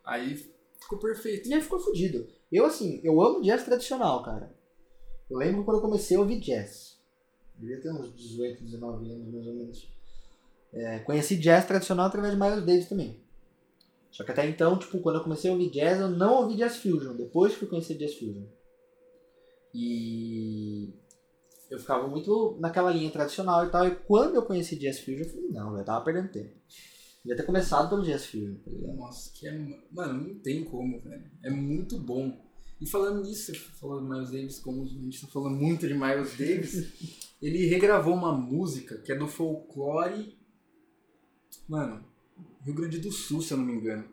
[0.05, 0.35] Aí
[0.79, 1.49] ficou perfeito.
[1.49, 2.27] E aí ficou fudido.
[2.51, 4.53] Eu, assim, eu amo jazz tradicional, cara.
[5.29, 6.99] Eu lembro quando eu comecei a ouvir jazz.
[7.57, 9.89] Devia ter uns 18, 19 anos, mais ou menos.
[10.71, 13.19] É, conheci jazz tradicional através de Miles Davis também.
[14.11, 16.77] Só que até então, tipo, quando eu comecei a ouvir jazz, eu não ouvi jazz
[16.77, 17.15] fusion.
[17.15, 18.45] Depois que fui conhecer jazz fusion.
[19.73, 20.93] E
[21.73, 23.87] eu ficava muito naquela linha tradicional e tal.
[23.87, 26.53] E quando eu conheci jazz fusion, eu falei, não, eu tava perdendo tempo.
[27.23, 28.71] Devia ter começado pelo jazz fusion, tá?
[28.93, 29.81] Nossa, que é.
[29.91, 31.31] Mano, não tem como, velho.
[31.41, 32.37] É muito bom.
[32.79, 35.93] E falando nisso, você falou de Miles Davis, como a gente tá falando muito de
[35.93, 36.91] Miles Davis,
[37.41, 40.37] ele regravou uma música que é do folclore.
[41.67, 42.03] Mano,
[42.61, 44.05] Rio Grande do Sul, se eu não me engano.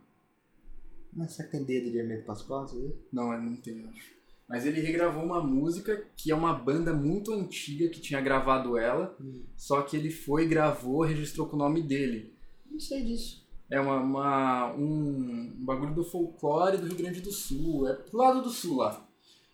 [1.13, 2.67] Mas será que tem dedo de Hermeto Pascoal?
[3.13, 4.20] Não, não tem, eu acho.
[4.51, 9.17] Mas ele regravou uma música que é uma banda muito antiga que tinha gravado ela,
[9.21, 9.45] Hum.
[9.57, 12.35] só que ele foi, gravou, registrou com o nome dele.
[12.69, 13.47] Não sei disso.
[13.71, 18.19] É uma, uma- um, um bagulho do folclore do Rio Grande do Sul, é pro
[18.19, 19.07] lado do sul lá.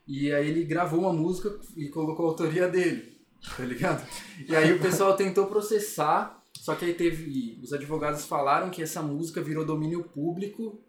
[0.08, 3.18] E aí ele gravou uma música e colocou a autoria dele,
[3.56, 4.02] tá ligado?
[4.48, 7.58] E aí o pessoal tentou processar, só que aí teve.
[7.62, 10.80] Os advogados falaram que essa música virou domínio público,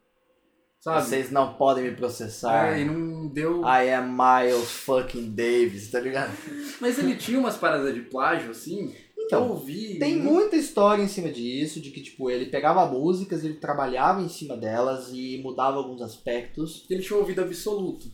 [0.80, 1.06] sabe?
[1.08, 2.74] Vocês não podem me processar.
[2.78, 3.62] É, e não deu.
[3.64, 6.32] I am Miles fucking Davis, tá ligado?
[6.82, 8.88] Mas ele tinha umas paradas de plágio, assim.
[8.88, 10.00] que eu Então, ouvi.
[10.00, 14.30] tem muita história em cima disso, de que, tipo, ele pegava músicas, ele trabalhava em
[14.30, 16.86] cima delas e mudava alguns aspectos.
[16.90, 18.08] ele tinha ouvido absoluto.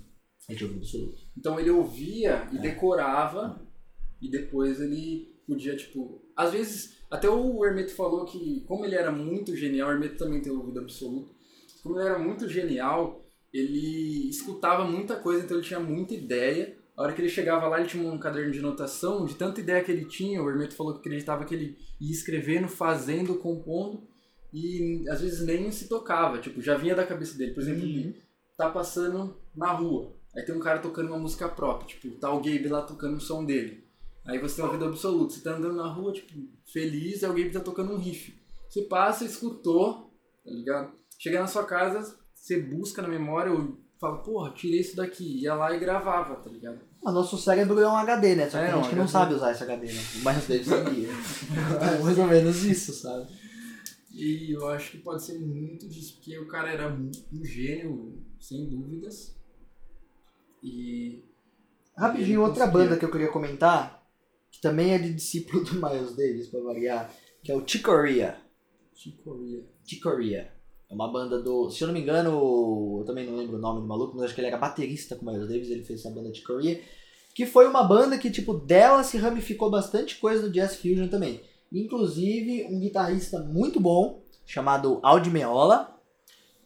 [0.50, 1.22] É jogo absoluto.
[1.38, 2.60] Então ele ouvia e É.
[2.62, 3.62] decorava
[4.22, 6.22] e depois ele podia, tipo.
[6.36, 10.42] Às vezes, até o Hermeto falou que, como ele era muito genial, o Hermeto também
[10.42, 11.33] tem ouvido absoluto,
[11.84, 13.24] como ele era muito genial,
[13.54, 16.76] ele escutava muita coisa, então ele tinha muita ideia.
[16.96, 19.84] A hora que ele chegava lá, ele tinha um caderno de anotação, de tanta ideia
[19.84, 24.08] que ele tinha, o Hermeto falou que acreditava que ele ia escrevendo, fazendo, compondo,
[24.54, 27.54] e às vezes nem se tocava, tipo, já vinha da cabeça dele.
[27.54, 28.16] Por exemplo, ele
[28.56, 32.38] tá passando na rua, aí tem um cara tocando uma música própria, tipo, tá o
[32.38, 33.84] Gabe lá tocando o som dele.
[34.26, 36.32] Aí você tem uma vida absoluta, você tá andando na rua, tipo,
[36.72, 38.40] feliz, aí o Gabe tá tocando um riff.
[38.70, 40.14] Você passa, escutou,
[40.46, 40.94] tá ligado?
[41.24, 45.54] Chega na sua casa, você busca na memória, ou fala, porra, tirei isso daqui, ia
[45.54, 46.82] lá e gravava, tá ligado?
[47.02, 48.50] Mas nosso cérebro é um HD, né?
[48.50, 50.02] Só que É, a gente um que não sabe usar esse HD, né?
[50.22, 51.08] Mas dele sabia.
[51.80, 53.32] é mais ou menos isso, sabe?
[54.12, 57.10] E eu acho que pode ser muito disso, porque o cara era um
[57.42, 59.34] gênio, sem dúvidas.
[60.62, 61.24] E.
[61.98, 62.84] Rapidinho, outra conseguia.
[62.84, 64.06] banda que eu queria comentar,
[64.52, 67.10] que também é de discípulo do Miles Davis, pra variar,
[67.42, 68.38] que é o Chicoria.
[68.94, 69.66] Chicoria.
[69.86, 70.53] Chicoria.
[70.94, 71.72] É uma banda do.
[71.72, 74.36] Se eu não me engano, eu também não lembro o nome do maluco, mas acho
[74.36, 76.80] que ele era baterista com o Miles Davis, ele fez essa banda Chicoria.
[77.34, 81.42] Que foi uma banda que, tipo, dela se ramificou bastante coisa do Jazz Fusion também.
[81.72, 86.00] Inclusive, um guitarrista muito bom, chamado Aldi Meola.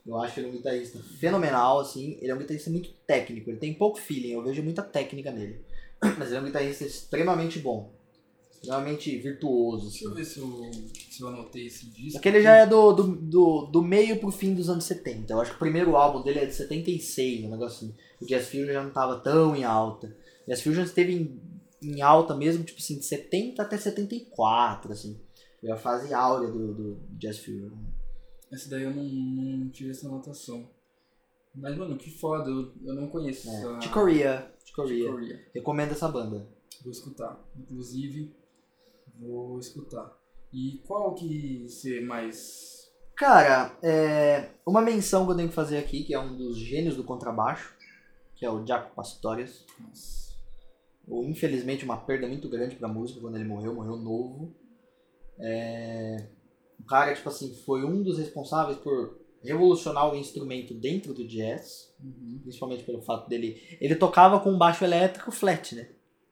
[0.05, 2.17] Eu acho ele um guitarrista fenomenal, assim.
[2.21, 5.63] Ele é um guitarrista muito técnico, ele tem pouco feeling, eu vejo muita técnica nele.
[6.19, 7.93] Mas ele é um guitarrista extremamente bom.
[8.51, 10.17] Extremamente virtuoso, Deixa eu assim.
[10.17, 10.71] ver se eu,
[11.18, 12.11] se eu anotei esse disco.
[12.13, 15.34] Só que ele já é do, do, do, do meio pro fim dos anos 70.
[15.34, 17.95] Eu acho que o primeiro álbum dele é de 76, um negócio assim.
[18.22, 20.15] O Jazz Fusion já não tava tão em alta.
[20.45, 21.41] O Jazz Fusion esteve em,
[21.82, 25.20] em alta mesmo, tipo assim, de 70 até 74, assim.
[25.59, 27.72] Foi a fase áurea do, do Jazz Fusion.
[28.51, 30.70] Essa daí eu não, não tive essa anotação.
[31.53, 33.53] Mas, mano, que foda, eu, eu não conheço É.
[33.55, 33.78] essa...
[33.80, 34.51] De Korea.
[34.63, 35.11] De Korea.
[35.11, 35.45] Korea.
[35.53, 36.47] Recomendo essa banda.
[36.84, 37.43] Vou escutar.
[37.57, 38.32] Inclusive,
[39.20, 40.15] vou escutar.
[40.54, 42.91] E qual que você mais...
[43.16, 46.95] Cara, é, uma menção que eu tenho que fazer aqui, que é um dos gênios
[46.95, 47.76] do contrabaixo,
[48.36, 49.66] que é o Jaco Pastorius.
[49.80, 50.28] Nossa.
[51.08, 54.56] ou infelizmente uma perda muito grande pra música quando ele morreu, morreu novo.
[55.39, 56.28] É...
[56.80, 61.88] O cara, tipo assim, foi um dos responsáveis por revolucionar o instrumento dentro do jazz,
[62.00, 62.39] Uhum.
[62.43, 63.60] principalmente pelo fato dele.
[63.82, 65.89] Ele tocava com baixo elétrico flat, né?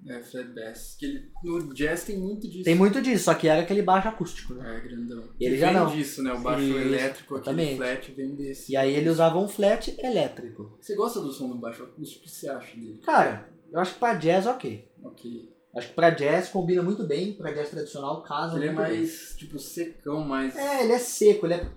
[0.08, 0.95] É, Fred Bass.
[0.99, 2.64] Que ele, no jazz tem muito disso.
[2.64, 4.78] Tem muito disso, só que era aquele baixo acústico, né?
[4.78, 5.30] É, grandão.
[5.39, 5.88] Ele Que já vem não.
[5.88, 6.34] disso, né?
[6.34, 8.72] O baixo Isso, elétrico, aquele flat, vem desse.
[8.72, 10.78] E aí ele usava um flat elétrico.
[10.80, 12.22] Você gosta do som do baixo acústico?
[12.22, 12.99] O que você acha dele?
[13.03, 14.88] Cara, eu acho que pra jazz ok.
[15.03, 15.53] Ok.
[15.76, 18.97] Acho que pra jazz combina muito bem, pra jazz tradicional casa Ele é muito bem.
[18.99, 20.56] mais, tipo, secão, mais...
[20.56, 21.68] É, ele é seco, ele é.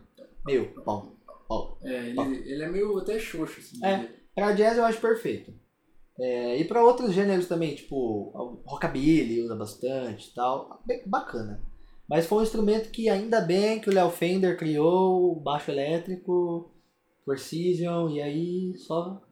[0.46, 1.16] Meu, bom.
[1.82, 3.84] É, ele, ele é meio até xoxo, assim.
[3.84, 4.08] É.
[4.34, 5.52] Pra jazz eu acho perfeito.
[6.20, 8.30] É, e pra outros gêneros também, tipo,
[8.66, 10.82] rockabilly usa bastante e tal.
[10.84, 11.62] Bem bacana.
[12.08, 16.70] Mas foi um instrumento que ainda bem que o Léo Fender criou, baixo elétrico,
[17.24, 19.22] Precision, e aí só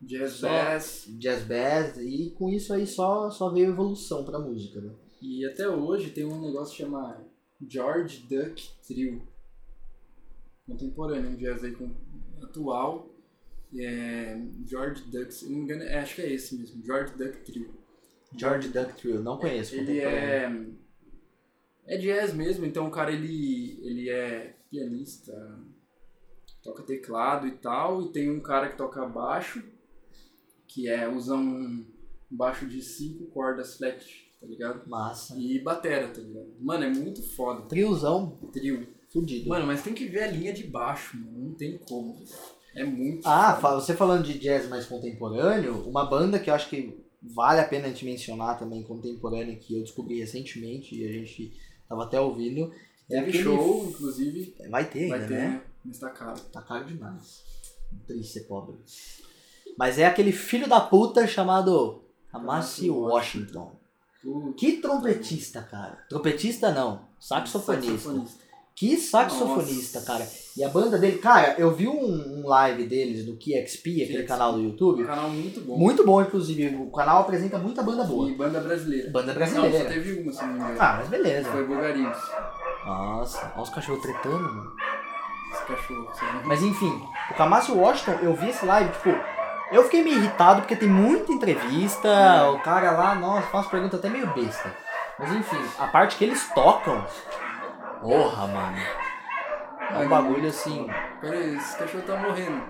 [0.00, 1.06] Jazz Só- bass.
[1.18, 4.92] jazz bass, e com isso aí só, só veio evolução pra música, né?
[5.20, 7.20] E até hoje tem um negócio que chama
[7.66, 9.22] George Duck Trio.
[10.66, 11.90] Contemporâneo, um jazz aí com,
[12.42, 13.08] atual.
[13.76, 17.38] É, George Duck, se não me engano, é, acho que é esse mesmo, George Duck
[17.44, 17.74] Trio.
[18.36, 19.74] George Duck Trio, não conheço.
[19.74, 20.50] Ele é.
[21.86, 25.32] É jazz mesmo, então o cara ele, ele é pianista,
[26.62, 29.62] toca teclado e tal, e tem um cara que toca baixo,
[30.66, 31.84] que é usa um
[32.30, 34.02] baixo de cinco cordas flat,
[34.40, 34.88] tá ligado?
[34.88, 35.38] Massa.
[35.38, 36.54] E batera, tá ligado?
[36.58, 37.68] Mano, é muito foda.
[37.68, 38.88] Triozão Trio.
[39.10, 39.48] fudido.
[39.48, 41.48] Mano, mas tem que ver a linha de baixo, mano.
[41.48, 42.24] Não tem como.
[42.74, 43.76] É muito Ah, foda.
[43.80, 47.86] você falando de jazz mais contemporâneo, uma banda que eu acho que vale a pena
[47.86, 51.52] a gente mencionar também contemporânea, que eu descobri recentemente e a gente
[51.88, 52.72] tava até ouvindo.
[53.10, 53.44] É Teve aquele...
[53.44, 54.54] show, inclusive.
[54.70, 55.48] Vai ter ainda, Vai ter, né?
[55.48, 55.62] né?
[55.84, 56.40] Mas tá caro.
[56.52, 57.42] Tá caro demais.
[58.06, 58.76] Triste ser pobre.
[59.78, 63.76] Mas é aquele filho da puta chamado Kamasi Washington.
[64.22, 66.02] Putz, Que trompetista, cara.
[66.08, 67.92] Trompetista não, saxofonista.
[67.92, 68.43] saxofonista.
[68.76, 70.12] Que saxofonista, Nossa.
[70.12, 70.28] cara.
[70.56, 74.26] E a banda dele, cara, eu vi um, um live deles no KXP, aquele KXP.
[74.26, 75.02] canal do YouTube.
[75.04, 75.76] Um canal muito bom.
[75.78, 76.74] Muito bom, inclusive.
[76.76, 78.28] O canal apresenta muita banda boa.
[78.28, 79.10] E banda brasileira.
[79.10, 79.78] Banda Não, brasileira.
[79.78, 80.76] só teve uma, se não me engano.
[80.80, 81.50] Ah, mas beleza.
[81.50, 82.18] Foi Bulgarinhos.
[82.84, 84.72] Nossa, olha os cachorros tretando, mano.
[85.52, 86.08] Esse cachorro.
[86.12, 86.40] você viu?
[86.44, 89.10] Mas enfim, o Kamasi Washington, eu vi esse live, tipo,
[89.70, 92.42] eu fiquei meio irritado porque tem muita entrevista, É.
[92.50, 94.74] o cara lá, nossa, faz pergunta até meio besta.
[95.18, 97.06] Mas enfim, a parte que eles tocam,
[98.08, 98.76] porra, mano.
[99.90, 100.86] É um bagulho assim.
[101.20, 102.62] Pera aí, esse cachorro tá morrendo.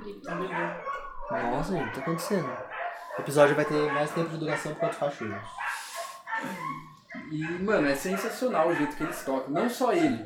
[0.00, 0.48] Brigando.
[1.30, 2.48] Nossa, gente, o que tá acontecendo?
[3.16, 5.48] O episódio vai ter mais tempo de duração por causa dos cachorros.
[7.30, 9.50] E, mano, é sensacional o jeito que eles tocam.
[9.52, 10.24] Não só ele.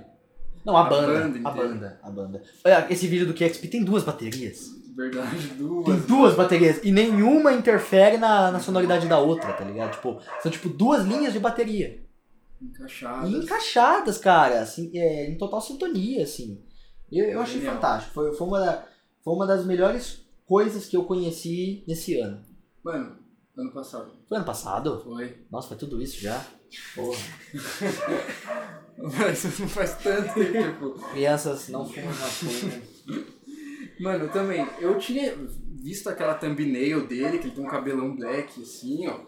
[0.64, 1.06] Não, a A banda.
[1.06, 2.42] banda a banda, a banda.
[2.64, 4.80] Olha, esse vídeo do KXP tem duas baterias.
[4.94, 6.04] Verdade, Tem duas.
[6.06, 9.92] duas baterias e nenhuma interfere na, na sonoridade da outra, tá ligado?
[9.92, 11.98] Tipo, são tipo duas linhas de bateria.
[12.62, 13.30] Encaixadas.
[13.30, 16.62] E encaixadas, cara, assim, é, em total sintonia, assim.
[17.10, 17.74] Eu, eu achei Genial.
[17.74, 18.14] fantástico.
[18.14, 18.86] Foi, foi, uma da-
[19.22, 22.42] foi uma das melhores coisas que eu conheci nesse ano.
[22.84, 23.16] Mano,
[23.56, 24.12] ano passado.
[24.28, 25.00] Foi ano passado?
[25.04, 25.44] Foi.
[25.50, 26.44] Nossa, foi tudo isso já?
[26.94, 27.18] Porra.
[29.18, 30.92] Mas não faz tanto tempo.
[31.12, 32.82] Crianças não fumam, não fumam.
[34.00, 34.66] Mano, eu também.
[34.80, 35.34] Eu tinha
[35.82, 39.20] visto aquela thumbnail dele, que ele tem um cabelão black, assim, ó.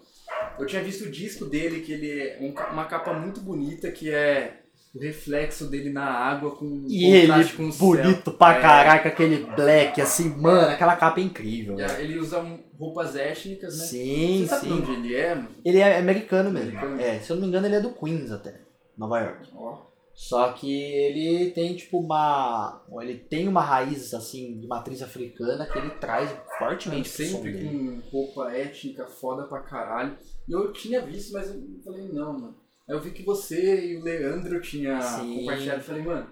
[0.59, 4.11] Eu tinha visto o disco dele, que ele é um uma capa muito bonita, que
[4.11, 4.61] é
[4.95, 8.33] o reflexo dele na água com E ele, com bonito céu.
[8.35, 8.61] pra É.
[8.61, 12.01] caraca, aquele black, assim, mano, aquela capa é incrível, velho.
[12.01, 13.85] Ele usa um- roupas étnicas, né?
[13.87, 14.72] Sim, Você sim.
[14.72, 15.43] onde ele é?
[15.64, 16.79] Ele é americano mesmo.
[16.79, 17.01] Americano.
[17.01, 18.61] É, se eu não me engano, ele é do Queens até,
[18.97, 19.49] Nova York.
[19.57, 19.79] Ó.
[20.15, 22.85] Só que ele tem tipo uma.
[23.01, 28.01] Ele tem uma raiz assim de matriz africana que ele traz fortemente som Sempre com
[28.11, 30.17] roupa étnica foda pra caralho.
[30.49, 32.57] E eu tinha visto, mas eu falei, não, mano.
[32.89, 35.41] Aí eu vi que você e o Leandro tinha Sim.
[35.41, 35.81] compartilhado.
[35.81, 36.29] Eu falei, mano,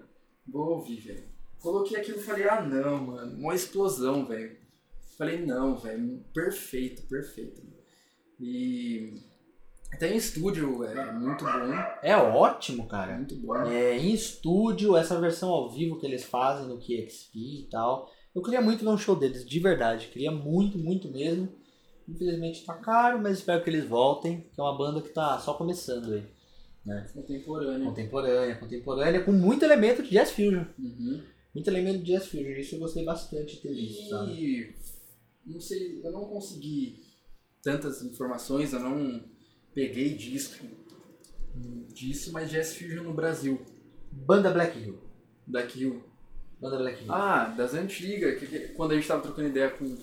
[0.46, 1.24] vou ouvir, velho.
[1.58, 4.56] Coloquei aquilo e falei, ah não, mano, uma explosão, velho.
[5.18, 7.62] Falei, não, velho, perfeito, perfeito.
[8.40, 9.20] E
[9.92, 11.50] até em estúdio é muito bom,
[12.02, 13.16] É ótimo, cara.
[13.16, 13.54] muito bom.
[13.66, 18.10] É, em estúdio, essa versão ao vivo que eles fazem no KXP e tal.
[18.34, 20.08] Eu queria muito ver um show deles, de verdade.
[20.08, 21.48] Queria muito, muito mesmo.
[22.08, 24.40] Infelizmente tá caro, mas espero que eles voltem.
[24.54, 26.24] Que é uma banda que tá só começando aí.
[27.14, 27.86] Contemporâneo.
[27.86, 30.64] Contemporânea, contemporânea, com muito elemento de jazz fusion.
[30.78, 31.22] Uhum.
[31.54, 32.50] Muito elemento de jazz fusion.
[32.52, 34.32] Isso eu gostei bastante de ter visto, sabe?
[34.32, 34.74] E
[35.46, 37.02] não sei, eu não consegui
[37.62, 39.22] tantas informações, eu não
[39.74, 40.64] peguei disco
[41.94, 43.60] disso, mas Jazz Fusion no Brasil,
[44.10, 44.98] Banda Black Hill.
[45.46, 46.02] Black Hill.
[46.60, 47.12] Banda Black Hill.
[47.12, 49.96] Ah, das antigas, que, que- quando a gente tava trocando ideia com.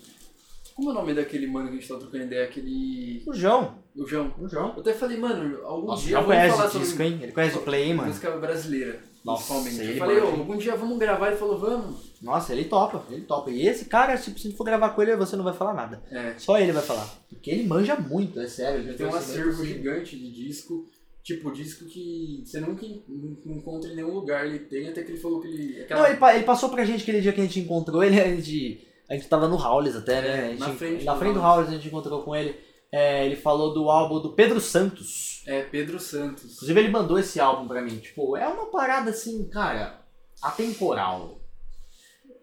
[0.74, 2.44] Como é o nome daquele mano que a gente tava trocando ideia?
[2.44, 3.22] Aquele.
[3.26, 3.78] O João.
[3.96, 4.34] O João.
[4.38, 4.74] O João.
[4.74, 7.18] Eu até falei, mano, algum Nossa, dia já vamos conhece falar o sobre disco, hein?
[7.22, 8.08] Ele conhece o Play, mano?
[8.08, 12.10] música brasileira, Nossa, ele Eu falei, ô, algum dia vamos gravar, ele falou, vamos.
[12.22, 13.50] Nossa, ele topa, ele topa.
[13.50, 16.02] E esse cara, se for gravar com ele, você não vai falar nada.
[16.10, 17.06] É, Só ele vai falar.
[17.28, 18.80] Porque ele manja muito, é sério.
[18.80, 20.86] ele tem um acervo gigante de disco.
[21.22, 24.46] Tipo, disco que você nunca en- en- encontra em nenhum lugar.
[24.46, 25.82] Ele tem, até que ele falou que ele.
[25.82, 28.18] Aquela Não, ele, pa- ele passou pra gente aquele dia que a gente encontrou ele,
[28.20, 30.44] a gente, a gente tava no Howlis até, né?
[30.46, 31.40] A gente, na frente na do frente do.
[31.42, 32.56] Howlis a gente encontrou com ele.
[32.90, 35.39] É, ele falou do álbum do Pedro Santos.
[35.52, 36.54] É Pedro Santos.
[36.54, 37.98] Inclusive ele mandou esse álbum pra mim.
[37.98, 40.00] Tipo, é uma parada assim, cara,
[40.40, 41.40] atemporal.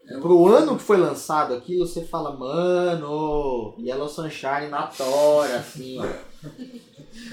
[0.06, 5.98] É Pro ano que foi lançado aquilo, você fala, mano, Yellow Sunshine na tora, assim,
[6.00, 6.04] ó.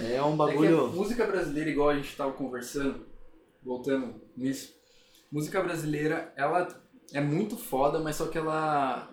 [0.04, 0.86] É um É bagulho.
[0.86, 3.06] a música brasileira, igual a gente tava conversando,
[3.64, 4.74] voltando nisso,
[5.32, 6.68] música brasileira, ela
[7.14, 9.10] é muito foda, mas só que ela.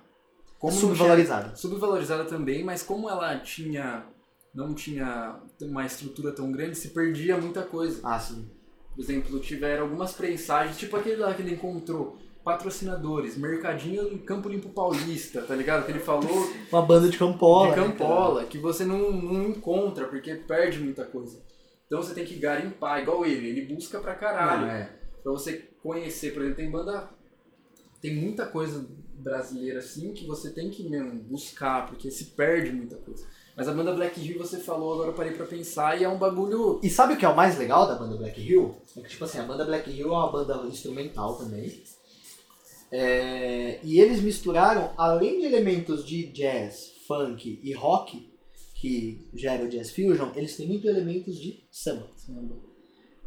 [0.59, 1.45] Como não subvalorizado.
[1.47, 4.07] tinha- subvalorizada também, mas como ela tinha.
[4.55, 8.01] Não tinha uma estrutura tão grande, se perdia muita coisa.
[8.05, 8.49] Ah, sim.
[8.95, 12.19] Por exemplo, tiveram algumas prensagens, tipo aquele lá que ele encontrou.
[12.45, 15.87] Patrocinadores, Mercadinho Campo Limpo Paulista, tá ligado?
[15.87, 17.73] Que ele falou Uma banda de Campola.
[17.73, 21.41] de né, Campola, que você não, não encontra, porque perde muita coisa.
[21.87, 24.39] Então você tem que garimpar, igual ele, ele busca pra cara?
[24.39, 24.63] caralho.
[24.63, 24.91] Não, é.
[25.23, 27.11] Pra você conhecer, por exemplo, tem banda.
[28.01, 28.85] Tem muita coisa
[29.15, 33.25] brasileira assim que você tem que mesmo buscar, porque se perde muita coisa.
[33.57, 36.19] Mas a banda Black Hill você falou, agora eu parei pra pensar, e é um
[36.19, 36.81] bagulho.
[36.83, 38.77] E sabe o que é o mais legal da banda Black Hill?
[38.97, 41.83] É que, tipo assim, a banda Black Hill é uma banda instrumental também.
[42.91, 48.31] É, e eles misturaram, além de elementos de jazz, funk e rock,
[48.75, 52.09] que gera o jazz fusion, eles têm muitos elementos de samba.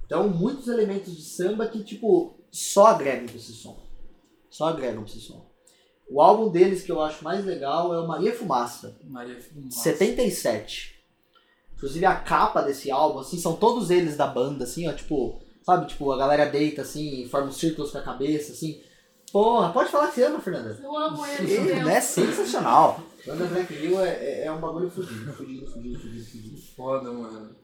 [0.06, 3.84] Então, muitos elementos de samba que, tipo, só agregam pra esse som.
[4.50, 5.55] Só agregam pra esse som.
[6.10, 9.80] O álbum deles que eu acho mais legal é o Maria Fumaça, Maria Fumaça.
[9.80, 10.96] 77.
[11.76, 15.88] Inclusive a capa desse álbum, assim, são todos eles da banda, assim, ó, tipo, sabe,
[15.88, 18.82] tipo, a galera deita assim, forma uns círculos com a cabeça, assim.
[19.32, 20.80] Porra, pode falar que você ama, Fernanda.
[20.82, 22.00] Eu amo ele, Ele, né?
[22.00, 23.02] Sensacional.
[23.26, 26.62] Banda Black Hill é, é, é um bagulho fudido, fudido, fudido, fudido, fudido.
[26.76, 27.56] Foda, mano.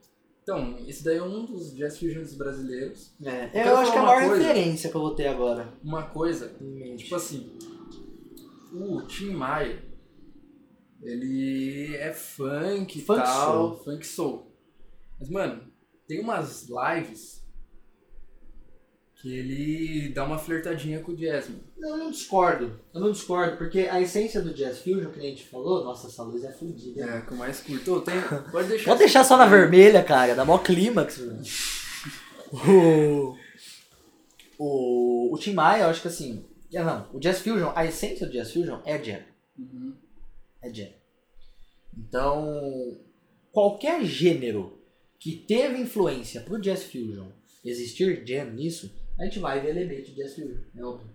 [0.43, 3.13] Então, esse daí é um dos jazz fusions brasileiros.
[3.23, 4.43] É, quero eu acho que é a maior coisa.
[4.43, 5.69] referência que eu vou ter agora.
[5.83, 7.03] Uma coisa, em mente.
[7.03, 7.53] tipo assim,
[8.71, 9.83] o Tim Maia,
[11.01, 13.83] ele é funk e Funk tal, soul.
[13.83, 14.51] funk soul.
[15.19, 15.63] Mas, mano,
[16.07, 17.41] tem umas lives
[19.15, 21.63] que ele dá uma flertadinha com o jazz, mano.
[21.77, 22.79] Não, eu não discordo.
[22.93, 26.23] Eu não discordo, porque a essência do jazz fusion, que a gente falou, nossa, essa
[26.23, 27.03] luz é fudida.
[27.03, 28.01] É, que eu mais curto.
[28.01, 28.15] Tem,
[28.51, 28.85] pode deixar.
[28.85, 30.33] Pode deixar só na vermelha, cara.
[30.33, 31.17] Dá mó clímax.
[31.19, 31.41] velho.
[32.51, 33.37] o,
[34.57, 36.43] o, o Tim Maia, eu acho que assim.
[36.71, 39.21] Não, o Jazz Fusion, a essência do Jazz Fusion é jam.
[39.57, 39.95] Uhum.
[40.61, 40.89] É jam.
[41.97, 42.97] Então,
[43.51, 44.79] qualquer gênero
[45.19, 47.27] que teve influência pro Jazz Fusion
[47.63, 51.09] existir jam nisso, a gente vai ver elemento de Jazz Fusion, é óbvio.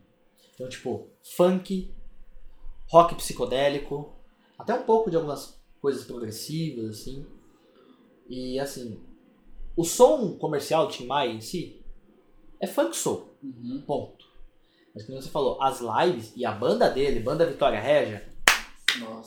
[0.54, 1.92] Então, tipo, funk,
[2.88, 4.14] rock psicodélico,
[4.58, 7.26] até um pouco de algumas coisas progressivas, assim.
[8.28, 9.00] E, assim,
[9.76, 11.82] o som comercial do Tim Maia em si
[12.60, 13.82] é funk soul, Uhum.
[13.86, 14.15] ponto.
[14.96, 18.26] Mas como você falou, as lives e a banda dele, banda Vitória Régia,
[18.98, 19.26] Nossa,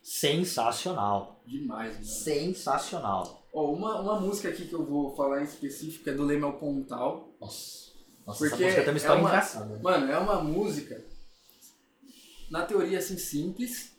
[0.00, 1.42] sensacional.
[1.44, 2.04] demais, mano.
[2.04, 3.42] Sensacional.
[3.52, 7.34] Ó, uma, uma música aqui que eu vou falar em específico é do Lemel Pontal.
[7.40, 7.88] Nossa,
[8.26, 9.80] Nossa Porque essa música tem uma história é uma- engraçada.
[9.82, 11.04] Mano, é uma música,
[12.50, 13.92] na teoria assim, simples.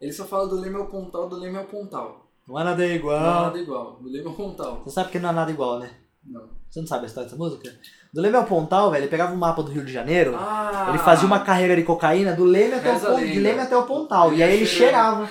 [0.00, 2.30] Ele só fala do Lemel Pontal, do Lemel Pontal.
[2.46, 3.20] Não é nada Não é igual.
[3.20, 4.84] nada igual, do Lemel Pontal.
[4.84, 5.92] Você sabe que não é nada igual, né?
[6.22, 6.48] Não.
[6.70, 7.76] Você não sabe a história dessa música?
[8.16, 10.86] Do Leme ao Pontal, velho, ele pegava o mapa do Rio de Janeiro, Ah!
[10.88, 13.38] ele fazia uma carreira de cocaína do Leme até, o, de.
[13.38, 14.28] Leme até o Pontal.
[14.32, 15.28] Ele E aí ele cheirava.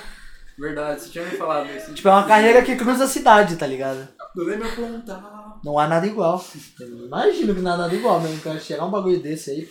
[0.57, 1.93] Verdade, você tinha me falado isso.
[1.95, 4.07] Tipo, é uma carreira que cruza a cidade, tá ligado?
[4.35, 5.59] Não lembro apontar.
[5.63, 6.41] Não há nada igual.
[6.79, 8.39] Eu imagino que não há nada igual mesmo.
[8.41, 9.69] Cara, chegar um bagulho desse aí.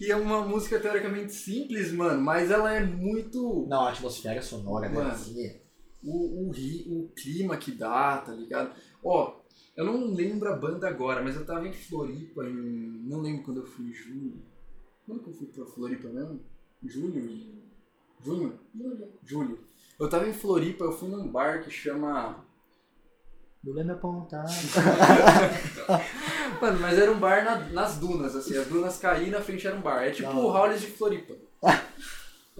[0.00, 3.66] E é uma música teoricamente simples, mano, mas ela é muito.
[3.68, 4.94] Não, a atmosfera sonora, né?
[4.96, 5.10] Mano.
[5.10, 5.34] Assim,
[6.04, 8.70] O, o, ri- o clima que dá, tá ligado?
[9.02, 9.32] Ó,
[9.78, 13.02] eu não lembro a banda agora, mas eu tava em Floripa em.
[13.06, 14.42] Não lembro quando eu fui em julho.
[15.06, 16.40] Quando que eu fui pra Floripa mesmo?
[16.84, 17.22] Julho?
[18.22, 18.58] Junho?
[18.74, 19.08] Júlio.
[19.24, 19.58] Julho.
[19.98, 22.44] Eu tava em Floripa, eu fui num bar que chama.
[23.64, 24.44] Não lembro apontar.
[26.60, 29.66] Mano, mas era um bar na- nas dunas, assim, as dunas caíam e na frente
[29.66, 30.02] era um bar.
[30.04, 30.48] É tipo Da o.
[30.48, 31.34] Howlis de Floripa.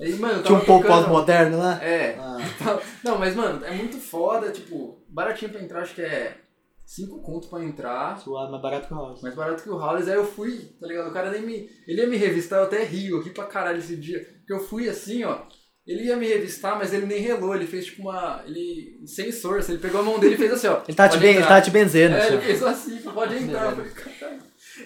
[0.00, 1.80] Aí, mano, Tinha um pouco pós-moderno, né?
[1.82, 2.16] É.
[2.18, 2.38] Ah,
[3.02, 6.40] Não, mas, mano, é muito foda, tipo, baratinho pra entrar, acho que é
[6.90, 8.18] 5 conto pra entrar.
[8.18, 9.20] suave, mais barato que o House.
[9.20, 11.10] Mais barato que o Howlis, aí eu fui, tá ligado?
[11.10, 11.68] O cara nem me.
[11.86, 14.20] Ele ia me revistar, eu até rio aqui pra caralho esse dia.
[14.38, 15.42] Porque eu fui assim, ó.
[15.86, 18.42] Ele ia me revistar, mas ele nem relou, ele fez tipo uma.
[18.46, 19.02] Ele.
[19.06, 20.82] Sem força, ele pegou a mão dele e fez assim, ó.
[20.88, 22.14] Ele tá, te, "Pode ben, ele entrar." tá te benzendo.
[22.14, 23.76] É, assim, ele fez assim, pode entrar.
[23.78, 23.84] Eu.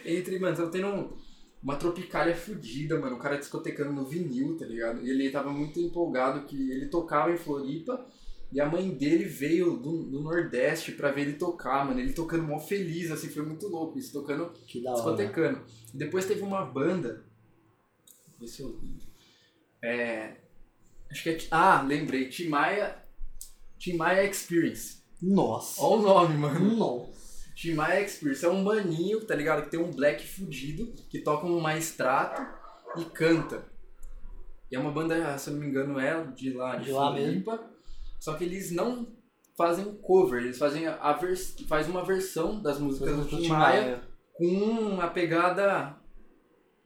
[0.05, 1.17] Entre, mano, tava tendo um-
[1.63, 3.15] uma tropicália fudida, mano.
[3.17, 5.01] O cara discotecando no vinil, tá ligado?
[5.05, 8.05] E ele tava muito empolgado que ele tocava em Floripa
[8.53, 11.99] e a mãe dele veio do, do Nordeste pra ver ele tocar, mano.
[11.99, 14.97] Ele tocando mó feliz, assim, foi muito louco isso, tocando, Que da hora.
[14.97, 15.65] discotecando.
[15.95, 17.25] Depois teve uma banda.
[18.39, 18.79] Vê se eu.
[19.83, 20.37] É.
[21.11, 21.39] Acho que é.
[21.51, 22.29] Ah, lembrei.
[22.29, 22.97] Timaya.
[23.79, 25.03] Timaya Experience.
[25.21, 25.83] Nossa.
[25.83, 26.77] Olha o nome, mano.
[26.77, 27.23] Nossa.
[27.55, 29.65] Timaya Experience é um maninho, tá ligado?
[29.65, 32.43] Que tem um black fudido, que toca um maestrato
[33.01, 33.65] e canta.
[34.71, 37.15] E é uma banda, se eu não me engano, é de lá, de, De lá
[37.15, 37.71] Floripa.
[38.23, 39.09] Só que eles não
[39.57, 44.01] fazem cover, eles fazem a, vers faz uma versão das músicas do Tim Maia
[44.33, 45.97] com a pegada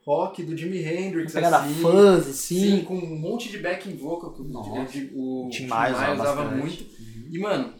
[0.03, 1.75] rock do Jimi Hendrix, Pegada assim.
[1.83, 2.61] fãs, assim.
[2.61, 4.99] Sim, com um monte de backing vocal que o- Nossa.
[5.15, 6.87] o, O Tim Maia usava usava muito.
[7.31, 7.75] E, mano,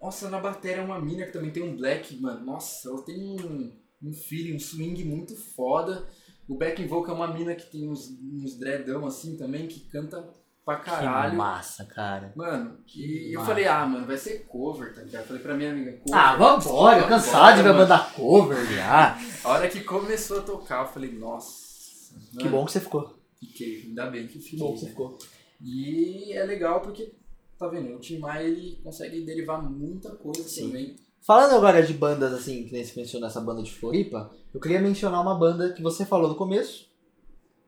[0.00, 2.46] nossa, na bateria é uma mina que também tem um black, mano.
[2.46, 3.72] Nossa, ela tem um,
[4.04, 6.06] um feeling, um swing muito foda.
[6.48, 10.24] O backing vocal é uma mina que tem uns, uns dreadão assim também, que canta
[10.64, 11.36] pra Que caralho.
[11.36, 12.32] massa, cara.
[12.36, 13.50] Mano, e eu massa.
[13.52, 15.22] falei, ah, mano, vai ser cover, tá ligado?
[15.22, 16.14] Eu falei pra minha amiga, cover.
[16.18, 19.18] Ah, vambora, cansado de ver banda cover já.
[19.44, 22.14] A hora que começou a tocar, eu falei, nossa.
[22.38, 23.14] Que mano, bom que você ficou.
[23.38, 24.58] Fiquei, ainda bem que Que fiquei.
[24.58, 24.90] bom que você né?
[24.92, 25.18] ficou.
[25.60, 27.12] E é legal porque,
[27.58, 30.66] tá vendo, o Tim Maia ele consegue derivar muita coisa Sim.
[30.68, 30.96] também.
[31.26, 34.78] Falando agora de bandas assim, que nem você mencionou essa banda de Floripa, eu queria
[34.80, 36.86] mencionar uma banda que você falou no começo.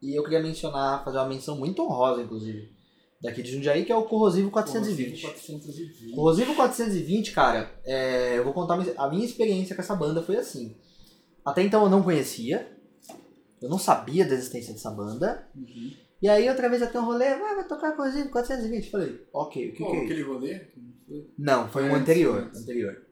[0.02, 2.70] E eu queria mencionar, fazer uma menção muito honrosa, inclusive,
[3.20, 5.22] daqui de Jundiaí, que é o Corrosivo 420.
[5.22, 6.14] 420.
[6.14, 10.76] Corrosivo 420, cara, é, eu vou contar a minha experiência com essa banda foi assim.
[11.44, 12.70] Até então eu não conhecia,
[13.60, 15.48] eu não sabia da existência dessa banda.
[15.54, 15.92] Uhum.
[16.20, 18.90] E aí outra vez até um rolê, ah, vai tocar Corrosivo 420.
[18.90, 20.12] Falei, ok, o que, Pô, que é isso?
[20.12, 20.58] aquele rolê?
[21.06, 21.82] que não foi?
[21.82, 23.06] Foi um anterior, anterior.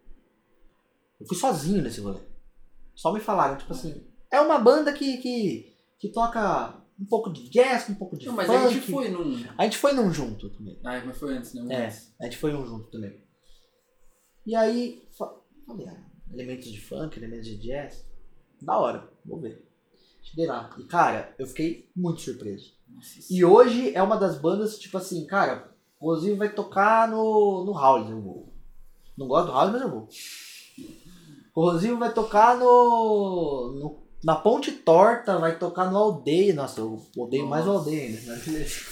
[1.20, 2.20] Eu fui sozinho nesse rolê.
[2.94, 7.48] Só me falaram, tipo assim, é uma banda que, que, que toca um pouco de
[7.50, 8.58] jazz, um pouco de Não, mas funk.
[8.58, 9.44] a gente foi num.
[9.58, 10.78] A gente foi num junto também.
[10.84, 11.62] Ah, mas foi antes, né?
[11.62, 12.14] Um É, antes.
[12.20, 13.22] a gente foi um junto também.
[14.46, 15.34] E aí, fa-
[15.66, 18.04] falei, ah, elementos de funk, elementos de jazz.
[18.62, 19.66] Da hora, vou ver.
[20.22, 20.74] Cheguei lá.
[20.78, 22.72] E cara, eu fiquei muito surpreso.
[22.88, 27.64] Nossa, E hoje é uma das bandas, tipo assim, cara, o Ozzy vai tocar no,
[27.64, 28.52] no Howlers, eu vou.
[29.18, 30.08] Não gosto do Howlers, mas eu vou.
[31.54, 36.54] O Rosinho vai tocar no, no- na Ponte Torta, vai tocar no Aldeia.
[36.54, 37.72] Nossa, eu odeio mais o.
[37.72, 38.20] Aldeia ainda.
[38.46, 38.86] Mas,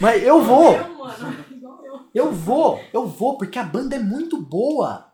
[0.00, 1.44] mas eu vou, Eu, mano.
[1.50, 2.00] Igual eu.
[2.14, 5.06] eu vou, eu vou, porque a banda é muito boa.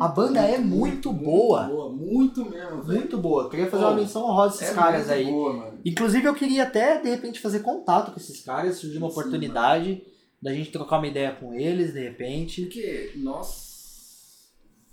[0.00, 1.68] A banda é muito boa.
[1.92, 2.98] Muito mesmo, velho.
[2.98, 3.44] Muito boa.
[3.44, 5.24] Eu queria fazer Pô, uma menção honrosa a esses é caras muito aí.
[5.30, 5.78] Boa, mano.
[5.84, 8.78] Inclusive, eu queria até, de repente, fazer contato com esses caras.
[8.78, 10.02] Surgiu uma Sim, oportunidade
[10.42, 12.62] da gente trocar uma ideia com eles, de repente.
[12.62, 13.65] Porque, nossa.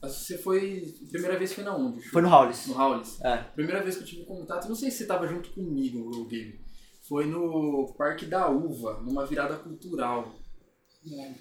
[0.03, 0.93] Você foi.
[1.05, 2.01] a Primeira vez foi na onde?
[2.09, 2.67] Foi no Howlis.
[2.67, 3.21] No Howlis.
[3.21, 3.37] É.
[3.55, 6.59] Primeira vez que eu tive contato, não sei se você tava junto comigo, o Gabe.
[7.07, 10.35] Foi no Parque da Uva, numa virada cultural.
[11.09, 11.33] É.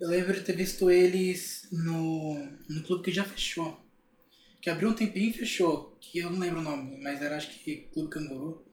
[0.00, 2.34] Eu lembro de ter visto eles no,
[2.68, 3.78] no clube que já fechou.
[4.60, 5.96] Que abriu um tempinho e fechou.
[6.00, 8.64] Que eu não lembro o nome, mas era acho que Clube Canguru.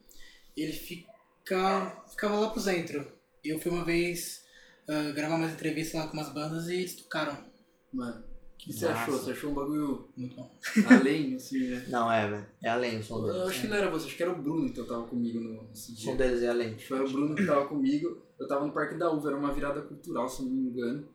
[0.56, 3.12] Ele fica, ficava lá pro centro.
[3.44, 4.46] E eu fui uma vez
[4.90, 7.46] ah, gravar umas entrevistas lá com umas bandas e eles tocaram.
[7.94, 8.24] Mano,
[8.68, 9.02] que você Massa.
[9.02, 9.18] achou?
[9.18, 10.58] Você achou um bagulho Muito bom.
[10.90, 11.86] além, assim, né?
[11.90, 12.46] Não, é, velho.
[12.64, 13.36] É além o som deles.
[13.36, 15.64] Eu acho que não era você, acho que era o Bruno então tava comigo no,
[15.70, 16.12] nesse O dia.
[16.12, 16.76] som deles é além.
[16.76, 18.22] Acho que era o Bruno que tava comigo.
[18.40, 21.08] Eu tava no Parque da Uva, era uma virada cultural, se eu não me engano.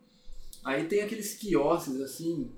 [0.64, 2.50] Aí tem aqueles quiosques, assim,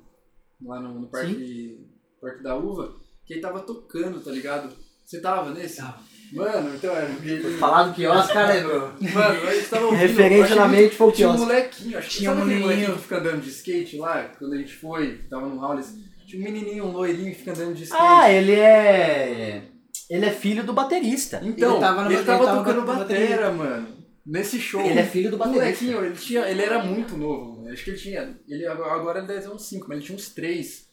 [0.63, 1.87] lá no, no Parque,
[2.21, 4.75] Parque da Uva, que aí tava tocando, tá ligado?
[5.05, 5.77] Você tava nesse?
[5.79, 6.03] Tava.
[6.35, 7.57] Mano, então era ele...
[7.59, 8.81] Falar do quiosque, cara, lembrou.
[9.01, 10.01] Mano, a gente tava ouvindo...
[10.01, 12.69] Referência acho na mente foi o Tinha um molequinho, acho que Tinha sabe um molequinho
[12.69, 12.97] menininho.
[12.97, 15.95] que fica andando de skate lá, quando a gente foi, tava no Howlis.
[16.27, 18.03] Tinha um menininho, um loirinho que fica andando de skate.
[18.03, 19.63] Ah, ele é.
[20.11, 21.41] Ele é filho do baterista.
[21.43, 23.29] Então, Ele tava ele ele tava tava tocando na bateria.
[23.29, 23.89] batera, mano.
[24.27, 24.81] Nesse show.
[24.81, 25.65] Ele é filho do O baterista.
[25.65, 27.61] molequinho, ele, tinha, ele era muito novo.
[27.61, 27.73] mano.
[27.73, 28.37] Acho que ele tinha.
[28.49, 30.85] Ele, agora ele deve ter uns 5, mas ele tinha uns 3.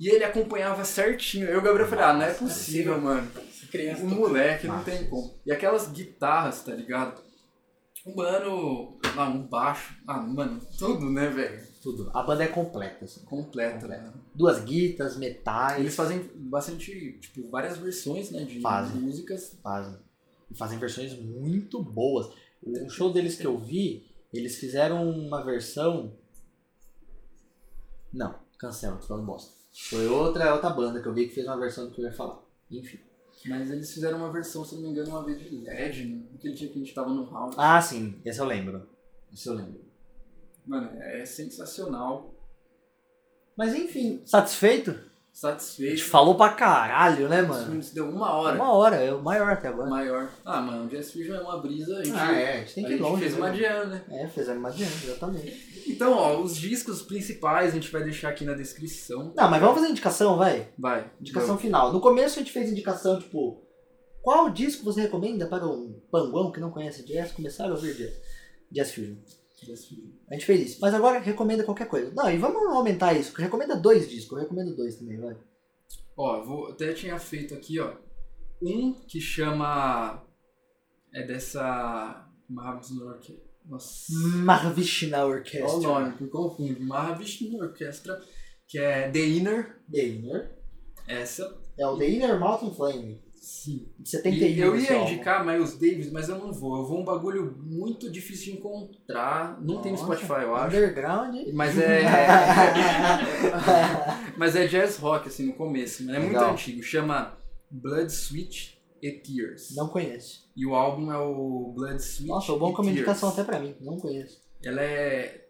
[0.00, 1.46] E ele acompanhava certinho.
[1.46, 3.26] Eu e o Gabriel falei, ah, não é possível, mano.
[3.74, 4.02] Criança.
[4.04, 5.34] O moleque não tem como.
[5.44, 7.20] E aquelas guitarras, tá ligado?
[8.06, 8.98] Um mano.
[9.16, 9.96] Ah, um baixo.
[10.06, 11.60] Ah, mano, tudo, né, velho?
[11.82, 12.10] Tudo.
[12.14, 13.24] A banda é completa, assim.
[13.24, 14.02] Completa, Completa.
[14.02, 14.12] né?
[14.34, 15.80] Duas guitas, metais.
[15.80, 19.00] Eles fazem bastante, tipo, várias versões, né, de Fazem.
[19.00, 19.58] músicas.
[19.62, 19.98] fazem.
[20.50, 22.28] E fazem versões muito boas.
[22.62, 26.16] O show deles que eu vi, eles fizeram uma versão.
[28.12, 29.52] Não, cancela, tô falando bosta.
[29.90, 32.12] Foi outra, outra banda que eu vi que fez uma versão do que eu ia
[32.12, 32.40] falar.
[32.70, 32.98] Enfim.
[33.46, 36.22] Mas eles fizeram uma versão, se não me engano, uma vez de LED, né?
[36.34, 37.54] Aquele dia que a gente tava no house.
[37.58, 38.88] Ah, sim, esse eu lembro.
[39.32, 39.84] Esse eu lembro.
[40.66, 42.34] Mano, é sensacional.
[43.56, 44.98] Mas enfim, satisfeito?
[45.34, 45.96] A Satisfeito.
[45.96, 47.66] gente falou pra caralho, né, mano?
[47.66, 48.54] filme deu uma hora.
[48.54, 49.90] Uma hora, é o maior até agora.
[49.90, 50.30] Maior.
[50.44, 51.98] Ah, mano, o Jazz Fusion é uma brisa.
[51.98, 53.20] A gente, Ah, é, a gente tem a que ir longe.
[53.20, 53.38] fez né?
[53.40, 54.04] uma jam, né?
[54.10, 55.84] É, fizemos uma jam, exatamente.
[55.88, 59.32] Então, ó, os discos principais a gente vai deixar aqui na descrição.
[59.36, 60.68] Não, mas vamos fazer indicação, vai.
[60.78, 61.10] Vai.
[61.20, 61.92] Indicação final.
[61.92, 63.60] No começo a gente fez indicação, tipo,
[64.22, 68.14] qual disco você recomenda para um panguão que não conhece jazz começar a ouvir jazz?
[68.70, 69.16] Jazz Fusion.
[70.30, 70.78] A gente fez isso.
[70.80, 72.12] Mas agora recomenda qualquer coisa.
[72.12, 73.34] Não, e vamos aumentar isso.
[73.36, 74.36] Recomenda dois discos.
[74.38, 75.36] Eu recomendo dois também, vai.
[76.16, 77.96] Ó, eu vou, até tinha feito aqui, ó.
[78.62, 80.24] Um que chama.
[81.12, 82.28] É dessa.
[82.48, 83.44] Mahavishnu Orchestra.
[83.64, 84.12] Nossa.
[84.44, 85.78] Mahavishna Olha Orchestra.
[85.78, 86.80] o nome, me confunde.
[86.80, 88.20] Mahavishnu Orchestra,
[88.68, 89.82] que é The Inner.
[89.90, 90.58] The Inner.
[91.08, 91.58] Essa.
[91.78, 93.23] É o The Inner Mountain Flame.
[93.44, 93.86] Sim.
[93.98, 94.48] De 71.
[94.48, 96.78] E eu ia indicar Miles Davis, mas eu não vou.
[96.78, 99.60] Eu vou um bagulho muito difícil de encontrar.
[99.60, 100.74] Não tem no Nossa, Spotify, eu acho.
[100.74, 101.36] Underground.
[101.52, 102.04] Mas é.
[104.38, 106.06] mas é jazz rock, assim, no começo.
[106.06, 106.52] Mas é muito Legal.
[106.52, 106.82] antigo.
[106.82, 107.36] Chama
[107.70, 109.76] Blood, Sweat e Tears.
[109.76, 110.50] Não conheço.
[110.56, 113.76] E o álbum é o Blood, Sweat Nossa, foi bom como indicação até pra mim.
[113.78, 114.40] Não conheço.
[114.64, 115.43] Ela é.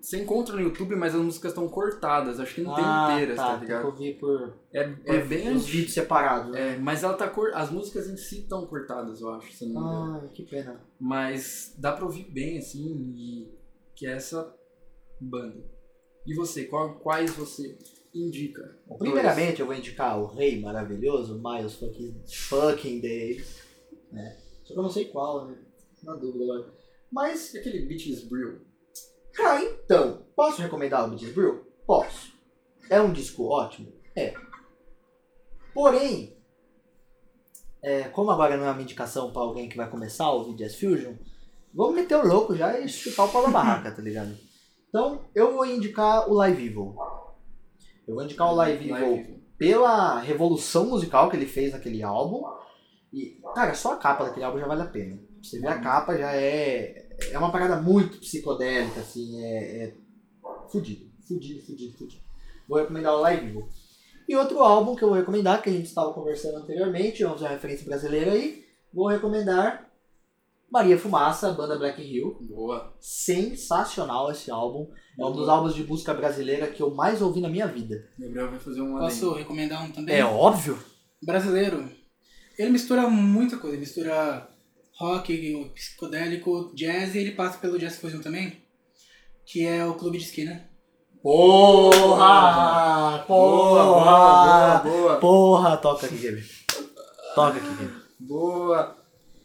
[0.00, 2.40] Você encontra no YouTube, mas as músicas estão cortadas.
[2.40, 3.52] Acho que não tem ah, inteiras, tá, tá.
[3.52, 3.86] tem ligado?
[3.86, 6.52] ouvir por, É, por é bem os vídeos separados.
[6.52, 6.74] né?
[6.74, 7.52] É, mas ela tá cor...
[7.54, 10.26] As músicas em si estão cortadas, eu acho, se eu não me engano.
[10.26, 10.80] Ah, que pena.
[10.98, 13.54] Mas dá pra ouvir bem, assim, e
[13.94, 14.54] que é essa
[15.20, 15.62] banda.
[16.26, 17.78] E você, qual- quais você
[18.14, 18.78] indica?
[18.86, 23.62] Bom, primeiramente, eu vou indicar o Rei Maravilhoso, Miles fucking, fucking Davis.
[24.10, 24.36] Né?
[24.64, 25.58] Só que eu não sei qual, né?
[26.02, 26.72] Na dúvida agora.
[27.12, 28.60] Mas, aquele Beaches Brill?
[29.40, 31.64] Cara, então, posso recomendar o Beatles Brew?
[31.86, 32.32] Posso.
[32.88, 33.92] É um disco ótimo?
[34.16, 34.34] É.
[35.72, 36.36] Porém,
[37.82, 40.78] é, como agora não é uma indicação pra alguém que vai começar a ouvir Jazz
[40.78, 41.14] Fusion,
[41.72, 44.36] vamos meter o louco já e chutar o pau da barraca, tá ligado?
[44.88, 46.96] Então, eu vou indicar o Live Evil.
[48.06, 49.44] Eu vou indicar o Live Evil Live.
[49.56, 52.42] pela revolução musical que ele fez naquele álbum.
[53.12, 55.18] E, cara, só a capa daquele álbum já vale a pena.
[55.42, 57.08] Você vê a capa já é.
[57.30, 59.84] É uma parada muito psicodélica, assim, é.
[59.84, 59.94] é
[60.70, 62.22] fudido, fudido, fudido, fudido.
[62.68, 63.68] Vou recomendar o Live Evil.
[64.28, 67.48] E outro álbum que eu vou recomendar, que a gente estava conversando anteriormente, vamos usar
[67.48, 69.90] uma referência brasileira aí, vou recomendar
[70.70, 72.38] Maria Fumaça, banda Black Hill.
[72.42, 72.94] Boa.
[73.00, 74.88] Sensacional esse álbum.
[75.18, 78.08] É um dos álbuns de música brasileira que eu mais ouvi na minha vida.
[78.16, 78.96] Gabriel vai fazer um.
[78.96, 80.14] Posso recomendar um também?
[80.14, 80.78] É óbvio.
[81.20, 81.90] Brasileiro.
[82.56, 83.74] Ele mistura muita coisa.
[83.74, 84.48] Ele mistura
[85.00, 88.62] rock, psicodélico, jazz e ele passa pelo Jazz Fusion também.
[89.46, 90.68] Que é o Clube de Esquina.
[91.22, 93.24] Porra!
[93.26, 94.78] Boa, boa, boa, Porra!
[94.84, 95.16] boa.
[95.16, 95.76] Porra!
[95.78, 96.44] Toca aqui, Gabi.
[97.34, 97.90] Toca aqui, Gabi.
[98.20, 98.96] Boa.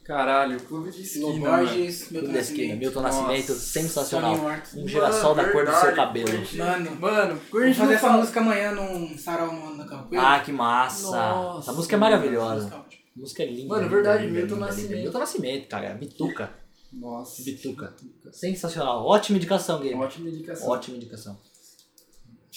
[0.03, 1.65] Caralho, Clube de Esquina, Lô mano.
[1.67, 2.75] Borges, Milton da esquina.
[2.75, 2.79] Nascimento.
[2.79, 3.21] Milton Nossa.
[3.21, 4.35] Nascimento, sensacional.
[4.75, 6.29] Um girassol da cor do seu cabelo.
[6.31, 10.27] curte- Mano, Mano, Vamos curte fazer não essa música amanhã num sarau no, na capoeira.
[10.35, 11.09] Ah, que massa!
[11.09, 11.59] Nossa.
[11.61, 12.55] Essa música é maravilhosa.
[12.55, 13.01] música é ótima.
[13.01, 13.67] A música é linda.
[13.69, 14.89] Mano, linda, verdade, linda, Milton linda, Nascimento.
[14.91, 15.01] linda.
[15.03, 15.93] Milton Nascimento, cara.
[15.93, 16.53] Bituca.
[16.93, 17.43] Nossa.
[17.43, 17.95] Bituca.
[18.31, 19.05] Sensacional.
[19.05, 19.95] Ótima indicação, Gabe.
[19.95, 20.67] Ótima indicação.
[20.69, 21.39] Ótima indicação.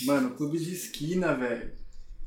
[0.06, 1.72] Mano, Clube de Esquina, velho.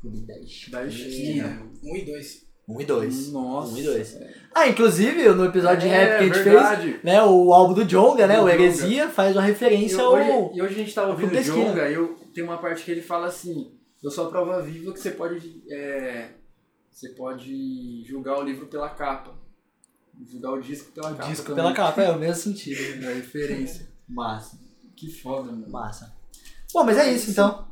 [0.00, 0.78] Clube da esquina.
[0.78, 1.62] Da esquina.
[1.82, 2.46] Um e dois.
[2.68, 3.32] Um e dois.
[3.32, 3.72] Nossa.
[3.72, 4.12] Um e dois.
[4.12, 4.34] velho.
[4.54, 6.90] Ah, inclusive, no episódio de É, rap que a gente verdade.
[6.92, 8.48] fez, né, o álbum do Jonga, né, Do o.
[8.48, 10.12] Heresia, faz uma E referência ao...
[10.14, 11.54] hoje, e hoje a gente tava ouvindo Clube o.
[11.54, 13.72] Jonga e eu, tem uma parte que ele fala assim:
[14.02, 15.62] Eu sou a prova viva que você pode.
[15.70, 16.28] é,
[16.92, 19.34] você pode julgar o livro pela capa.
[20.24, 21.28] Julgar o disco pela capa.
[21.30, 21.64] disco também.
[21.64, 23.00] pela capa, é o mesmo sentido.
[23.00, 23.08] né?
[23.08, 23.88] É a referência.
[24.08, 24.58] Massa,
[24.94, 25.68] Que foda, mano.
[25.70, 26.14] massa.
[26.72, 27.66] Bom, mas é isso então.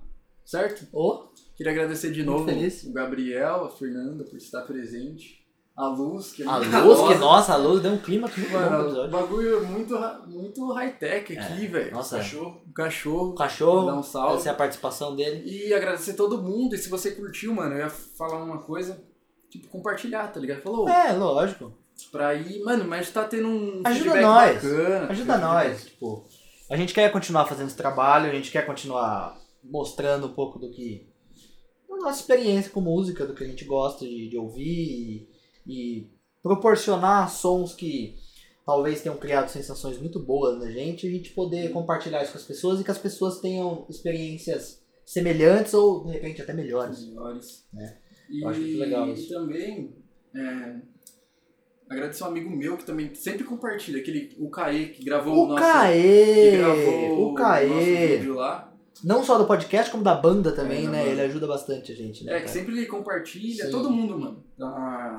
[0.45, 0.87] Certo?
[0.93, 2.85] Ô, Queria agradecer de Muito novo feliz.
[2.85, 5.39] o Gabriel, a Fernanda por estar presente.
[5.77, 8.41] A luz, que é A muito luz, que nossa, a luz deu um clima muito
[8.51, 9.11] bom pro Mano, o episódio.
[9.11, 9.95] bagulho é muito,
[10.27, 11.93] muito high-tech aqui, velho.
[11.93, 12.63] Nossa, Cachorro.
[12.69, 13.31] O cachorro.
[13.31, 14.37] o cachorro, Dá um salve.
[14.37, 15.43] essa é a participação dele.
[15.49, 16.75] E agradecer todo mundo.
[16.75, 19.03] E se você curtiu, mano, eu ia falar uma coisa.
[19.51, 20.63] Tipo, compartilhar, tá ligado?
[20.63, 21.73] Falou, É, lógico.
[22.13, 24.55] pra ir, mano, mas tá tendo um Ajuda nós.
[24.55, 25.07] bacana.
[25.11, 26.25] Ajuda nós, tipo.
[26.71, 30.71] A gente quer continuar fazendo esse trabalho, a gente quer continuar mostrando um pouco do
[30.71, 31.09] que.
[31.89, 35.29] da nossa experiência com música, do que a gente gosta de, de ouvir
[35.67, 36.11] e, e
[36.43, 38.17] proporcionar sons que
[38.65, 42.39] talvez tenham criado sensações muito boas na gente, e a gente poder compartilhar isso com
[42.39, 47.05] as pessoas e que as pessoas tenham experiências semelhantes ou de repente até melhores.
[47.05, 47.67] melhores.
[47.77, 48.10] É.
[48.31, 49.29] E, Eu acho muito legal e isso.
[49.35, 49.95] também
[50.37, 50.77] é,
[51.91, 55.49] agradecer um amigo meu que também sempre compartilha, aquele, o Caê, que gravou o, O
[55.49, 55.57] nosso.
[55.65, 56.57] que Caê!
[56.59, 58.17] gravou O nosso Caê!
[58.19, 58.73] vídeo lá.
[59.03, 60.99] Não só do podcast, como da banda também, É, né?
[60.99, 61.11] banda.
[61.11, 62.33] Ele ajuda bastante a gente, né?
[62.33, 62.53] É, que cara?
[62.53, 63.71] sempre ele compartilha, Sim.
[63.71, 64.45] todo mundo, mano.
[64.59, 65.17] Tá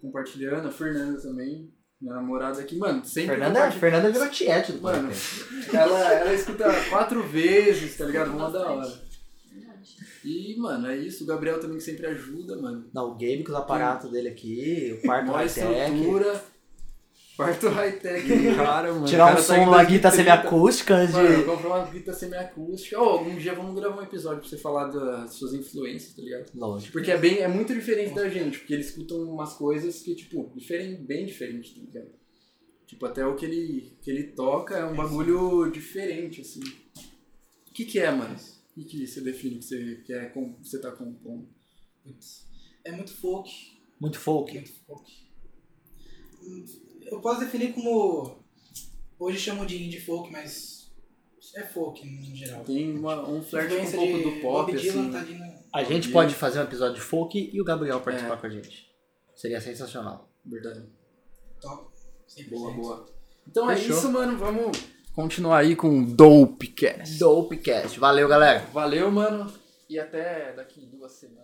[0.00, 3.80] compartilhando, a Fernanda também, minha namorada aqui, mano, sempre Fernanda, compartilha.
[3.80, 5.76] Fernanda virou tiete do Mano, podcast.
[5.76, 8.32] ela, ela escuta quatro vezes, tá ligado?
[8.32, 9.11] Uma da hora.
[10.24, 11.24] E, mano, é isso.
[11.24, 12.88] O Gabriel também que sempre ajuda, mano.
[12.92, 15.72] Não, o Gabe com os aparatos dele aqui, o quarto high-tech.
[15.72, 16.44] estrutura.
[17.34, 19.06] Quarto high-tech cara, mano.
[19.06, 20.10] Tirar um tá som em numa guita 2030.
[20.10, 23.00] semiacústica antes Mano, eu comprei uma guita semiacústica.
[23.00, 26.50] Ô, algum dia vamos gravar um episódio pra você falar das suas influências, tá ligado?
[26.54, 26.92] Lógico.
[26.92, 30.52] Porque é, bem, é muito diferente da gente, porque eles escutam umas coisas que, tipo,
[30.54, 32.10] diferem, bem diferentes, tá ligado?
[32.86, 36.60] Tipo, até o que ele, que ele toca é um bagulho diferente, assim.
[36.60, 38.36] O que que é, mano?
[38.76, 41.48] O que você define que você, quer, com, você tá compondo?
[42.84, 43.50] É muito folk.
[44.00, 44.52] Muito folk.
[44.54, 45.12] Muito folk.
[47.02, 48.42] Eu posso definir como.
[49.18, 50.90] Hoje chamam de indie folk, mas.
[51.54, 52.64] É folk no geral.
[52.64, 55.10] Tem uma, um flerte com um Influência pouco de do pop, assim.
[55.10, 56.38] tá ali no- A gente Bob pode Dylan.
[56.40, 58.36] fazer um episódio de folk e o Gabriel participar É.
[58.40, 58.90] com a gente.
[59.34, 60.32] Seria sensacional.
[60.46, 60.88] Verdade.
[61.60, 61.92] top.
[62.26, 62.48] 100%.
[62.50, 63.06] Boa, boa.
[63.46, 63.94] Então Fechou.
[63.94, 64.38] é isso, mano.
[64.38, 64.76] Vamos
[65.14, 67.18] continuar aí com o Dopecast.
[67.18, 67.98] Dopecast.
[67.98, 68.64] Valeu, galera.
[68.72, 69.52] Valeu, mano.
[69.88, 71.41] E até daqui duas semanas.